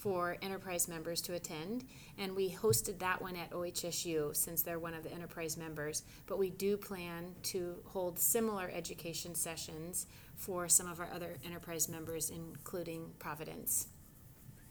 for 0.00 0.38
enterprise 0.40 0.88
members 0.88 1.20
to 1.20 1.34
attend. 1.34 1.84
And 2.16 2.34
we 2.34 2.50
hosted 2.50 2.98
that 3.00 3.20
one 3.20 3.36
at 3.36 3.50
OHSU 3.50 4.34
since 4.34 4.62
they're 4.62 4.78
one 4.78 4.94
of 4.94 5.02
the 5.02 5.12
enterprise 5.12 5.58
members. 5.58 6.04
But 6.26 6.38
we 6.38 6.48
do 6.48 6.78
plan 6.78 7.34
to 7.44 7.76
hold 7.84 8.18
similar 8.18 8.70
education 8.74 9.34
sessions 9.34 10.06
for 10.36 10.68
some 10.68 10.90
of 10.90 11.00
our 11.00 11.08
other 11.12 11.36
enterprise 11.44 11.88
members, 11.88 12.30
including 12.30 13.10
Providence. 13.18 13.88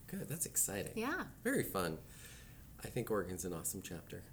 Good, 0.07 0.27
that's 0.27 0.47
exciting. 0.47 0.93
Yeah. 0.95 1.25
Very 1.43 1.63
fun. 1.63 1.99
I 2.83 2.87
think 2.87 3.11
Oregon's 3.11 3.45
an 3.45 3.53
awesome 3.53 3.83
chapter. 3.83 4.23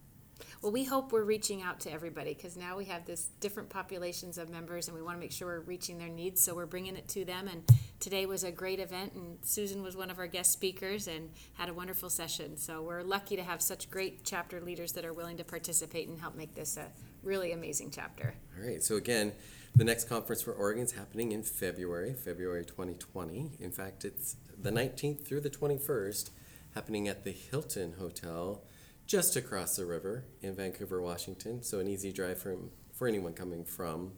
Well, 0.63 0.73
we 0.73 0.85
hope 0.85 1.13
we're 1.13 1.25
reaching 1.25 1.63
out 1.63 1.81
to 1.81 1.93
everybody 1.93 2.33
because 2.33 2.57
now 2.57 2.77
we 2.77 2.87
have 2.87 3.05
this 3.05 3.29
different 3.41 3.69
populations 3.69 4.39
of 4.39 4.49
members 4.49 4.89
and 4.89 4.97
we 4.97 5.03
want 5.03 5.17
to 5.17 5.21
make 5.21 5.33
sure 5.33 5.49
we're 5.49 5.61
reaching 5.61 5.99
their 5.99 6.09
needs. 6.09 6.43
So 6.43 6.55
we're 6.55 6.67
bringing 6.67 6.97
it 6.97 7.09
to 7.09 7.25
them. 7.25 7.49
And 7.49 7.63
today 8.01 8.27
was 8.27 8.45
a 8.45 8.51
great 8.51 8.81
event, 8.81 9.13
and 9.15 9.39
Susan 9.43 9.83
was 9.83 9.97
one 9.97 10.11
of 10.11 10.19
our 10.19 10.27
guest 10.27 10.53
speakers 10.53 11.09
and 11.09 11.31
had 11.55 11.69
a 11.69 11.75
wonderful 11.75 12.11
session. 12.11 12.57
So 12.57 12.83
we're 12.83 13.03
lucky 13.03 13.37
to 13.37 13.43
have 13.43 13.63
such 13.63 13.91
great 13.91 14.25
chapter 14.25 14.61
leaders 14.61 14.93
that 14.93 15.05
are 15.05 15.13
willing 15.13 15.37
to 15.39 15.45
participate 15.45 16.09
and 16.09 16.21
help 16.21 16.35
make 16.35 16.55
this 16.55 16.77
a 16.77 16.87
really 17.23 17.53
amazing 17.53 17.91
chapter. 17.91 18.35
All 18.57 18.67
right, 18.67 18.83
so 18.83 18.97
again, 18.97 19.33
the 19.75 19.85
next 19.85 20.09
conference 20.09 20.43
for 20.43 20.53
Oregon 20.53 20.85
is 20.85 20.93
happening 20.93 21.33
in 21.33 21.43
February, 21.43 22.15
February 22.15 22.65
2020. 22.65 23.53
In 23.61 23.71
fact, 23.71 24.05
it's 24.05 24.37
the 24.61 24.71
19th 24.71 25.27
through 25.27 25.41
the 25.41 25.51
21st, 25.51 26.31
happening 26.75 27.09
at 27.09 27.25
the 27.25 27.33
Hilton 27.33 27.95
Hotel 27.99 28.63
just 29.07 29.37
across 29.37 29.77
the 29.77 29.87
river 29.87 30.25
in 30.43 30.55
Vancouver, 30.55 31.01
Washington. 31.01 31.63
So 31.63 31.79
an 31.79 31.89
easy 31.89 32.13
drive 32.13 32.39
from 32.39 32.71
for 32.93 33.07
anyone 33.07 33.35
coming 33.35 33.65
from 33.65 34.13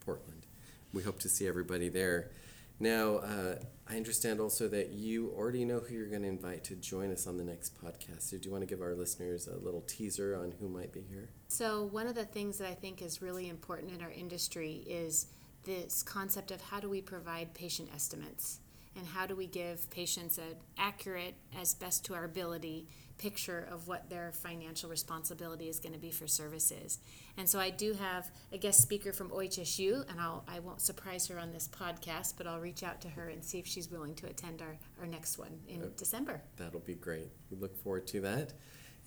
Portland. 0.00 0.46
We 0.92 1.02
hope 1.02 1.20
to 1.20 1.28
see 1.28 1.46
everybody 1.46 1.88
there. 1.88 2.30
Now, 2.78 3.16
uh, 3.16 3.54
I 3.88 3.96
understand 3.96 4.40
also 4.40 4.68
that 4.68 4.90
you 4.90 5.32
already 5.36 5.64
know 5.64 5.80
who 5.80 5.94
you're 5.94 6.08
going 6.08 6.22
to 6.22 6.28
invite 6.28 6.64
to 6.64 6.76
join 6.76 7.10
us 7.12 7.26
on 7.26 7.38
the 7.38 7.44
next 7.44 7.82
podcast. 7.82 8.22
So, 8.22 8.36
do 8.36 8.46
you 8.46 8.50
want 8.50 8.62
to 8.62 8.66
give 8.66 8.82
our 8.82 8.94
listeners 8.94 9.46
a 9.48 9.56
little 9.56 9.82
teaser 9.82 10.36
on 10.36 10.52
who 10.60 10.68
might 10.68 10.92
be 10.92 11.02
here? 11.08 11.30
So, 11.48 11.84
one 11.84 12.06
of 12.06 12.14
the 12.14 12.24
things 12.24 12.58
that 12.58 12.68
I 12.68 12.74
think 12.74 13.00
is 13.00 13.22
really 13.22 13.48
important 13.48 13.92
in 13.92 14.02
our 14.02 14.10
industry 14.10 14.84
is 14.86 15.26
this 15.64 16.02
concept 16.02 16.50
of 16.50 16.60
how 16.60 16.80
do 16.80 16.90
we 16.90 17.00
provide 17.00 17.54
patient 17.54 17.88
estimates 17.94 18.60
and 18.96 19.06
how 19.06 19.26
do 19.26 19.36
we 19.36 19.46
give 19.46 19.88
patients 19.90 20.38
an 20.38 20.56
accurate, 20.78 21.34
as 21.58 21.74
best 21.74 22.04
to 22.06 22.14
our 22.14 22.24
ability, 22.24 22.86
picture 23.18 23.66
of 23.70 23.88
what 23.88 24.10
their 24.10 24.32
financial 24.32 24.88
responsibility 24.90 25.68
is 25.68 25.78
going 25.78 25.92
to 25.92 25.98
be 25.98 26.10
for 26.10 26.26
services. 26.26 26.98
And 27.36 27.48
so 27.48 27.58
I 27.58 27.70
do 27.70 27.94
have 27.94 28.30
a 28.52 28.58
guest 28.58 28.82
speaker 28.82 29.12
from 29.12 29.30
OHSU, 29.30 30.08
and 30.10 30.20
I'll, 30.20 30.44
I 30.48 30.58
won't 30.60 30.80
surprise 30.80 31.26
her 31.28 31.38
on 31.38 31.52
this 31.52 31.68
podcast, 31.68 32.34
but 32.36 32.46
I'll 32.46 32.60
reach 32.60 32.82
out 32.82 33.00
to 33.02 33.08
her 33.08 33.28
and 33.28 33.44
see 33.44 33.58
if 33.58 33.66
she's 33.66 33.90
willing 33.90 34.14
to 34.16 34.26
attend 34.26 34.62
our, 34.62 34.76
our 35.00 35.06
next 35.06 35.38
one 35.38 35.58
in 35.68 35.82
Okay. 35.82 35.90
December. 35.96 36.42
That'll 36.56 36.80
be 36.80 36.94
great. 36.94 37.28
We 37.50 37.56
look 37.58 37.76
forward 37.82 38.06
to 38.08 38.20
that. 38.22 38.52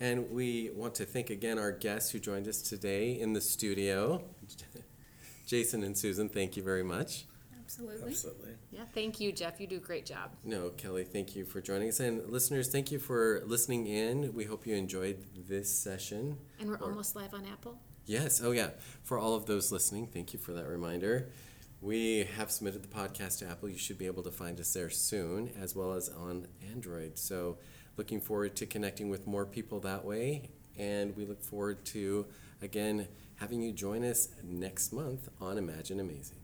And 0.00 0.30
we 0.30 0.70
want 0.74 0.94
to 0.96 1.04
thank 1.04 1.28
again 1.30 1.58
our 1.58 1.72
guests 1.72 2.10
who 2.10 2.18
joined 2.18 2.48
us 2.48 2.62
today 2.62 3.20
in 3.20 3.32
the 3.34 3.40
studio. 3.40 4.22
Jason 5.46 5.82
and 5.82 5.96
Susan, 5.96 6.28
thank 6.28 6.56
you 6.56 6.62
very 6.62 6.82
much. 6.82 7.26
Absolutely. 7.70 8.08
Absolutely. 8.10 8.50
Yeah, 8.72 8.80
thank 8.94 9.20
you, 9.20 9.30
Jeff. 9.30 9.60
You 9.60 9.68
do 9.68 9.76
a 9.76 9.80
great 9.80 10.04
job. 10.04 10.32
No, 10.42 10.70
Kelly, 10.70 11.04
thank 11.04 11.36
you 11.36 11.44
for 11.44 11.60
joining 11.60 11.88
us. 11.88 12.00
And 12.00 12.28
listeners, 12.28 12.68
thank 12.68 12.90
you 12.90 12.98
for 12.98 13.42
listening 13.46 13.86
in. 13.86 14.34
We 14.34 14.42
hope 14.44 14.66
you 14.66 14.74
enjoyed 14.74 15.24
this 15.46 15.72
session. 15.72 16.36
And 16.58 16.68
we're 16.68 16.78
Or- 16.78 16.88
almost 16.90 17.14
live 17.14 17.32
on 17.32 17.46
Apple. 17.46 17.78
Yes, 18.06 18.40
oh 18.42 18.50
yeah. 18.50 18.70
For 19.04 19.18
all 19.18 19.34
of 19.34 19.46
those 19.46 19.70
listening, 19.70 20.08
thank 20.08 20.32
you 20.32 20.40
for 20.40 20.52
that 20.54 20.66
reminder. 20.66 21.30
We 21.80 22.24
have 22.36 22.50
submitted 22.50 22.82
the 22.82 22.88
podcast 22.88 23.38
to 23.38 23.46
Apple. 23.46 23.68
You 23.68 23.78
should 23.78 23.98
be 23.98 24.06
able 24.06 24.24
to 24.24 24.32
find 24.32 24.58
us 24.58 24.72
there 24.72 24.90
soon, 24.90 25.50
as 25.56 25.76
well 25.76 25.92
as 25.92 26.08
on 26.08 26.48
Android. 26.72 27.18
So, 27.18 27.58
looking 27.96 28.20
forward 28.20 28.56
to 28.56 28.66
connecting 28.66 29.10
with 29.10 29.28
more 29.28 29.46
people 29.46 29.78
that 29.80 30.04
way. 30.04 30.50
And 30.76 31.16
we 31.16 31.24
look 31.24 31.40
forward 31.42 31.84
to, 31.86 32.26
again, 32.60 33.06
having 33.36 33.62
you 33.62 33.72
join 33.72 34.02
us 34.04 34.28
next 34.42 34.92
month 34.92 35.28
on 35.40 35.56
Imagine 35.56 36.00
Amazing. 36.00 36.38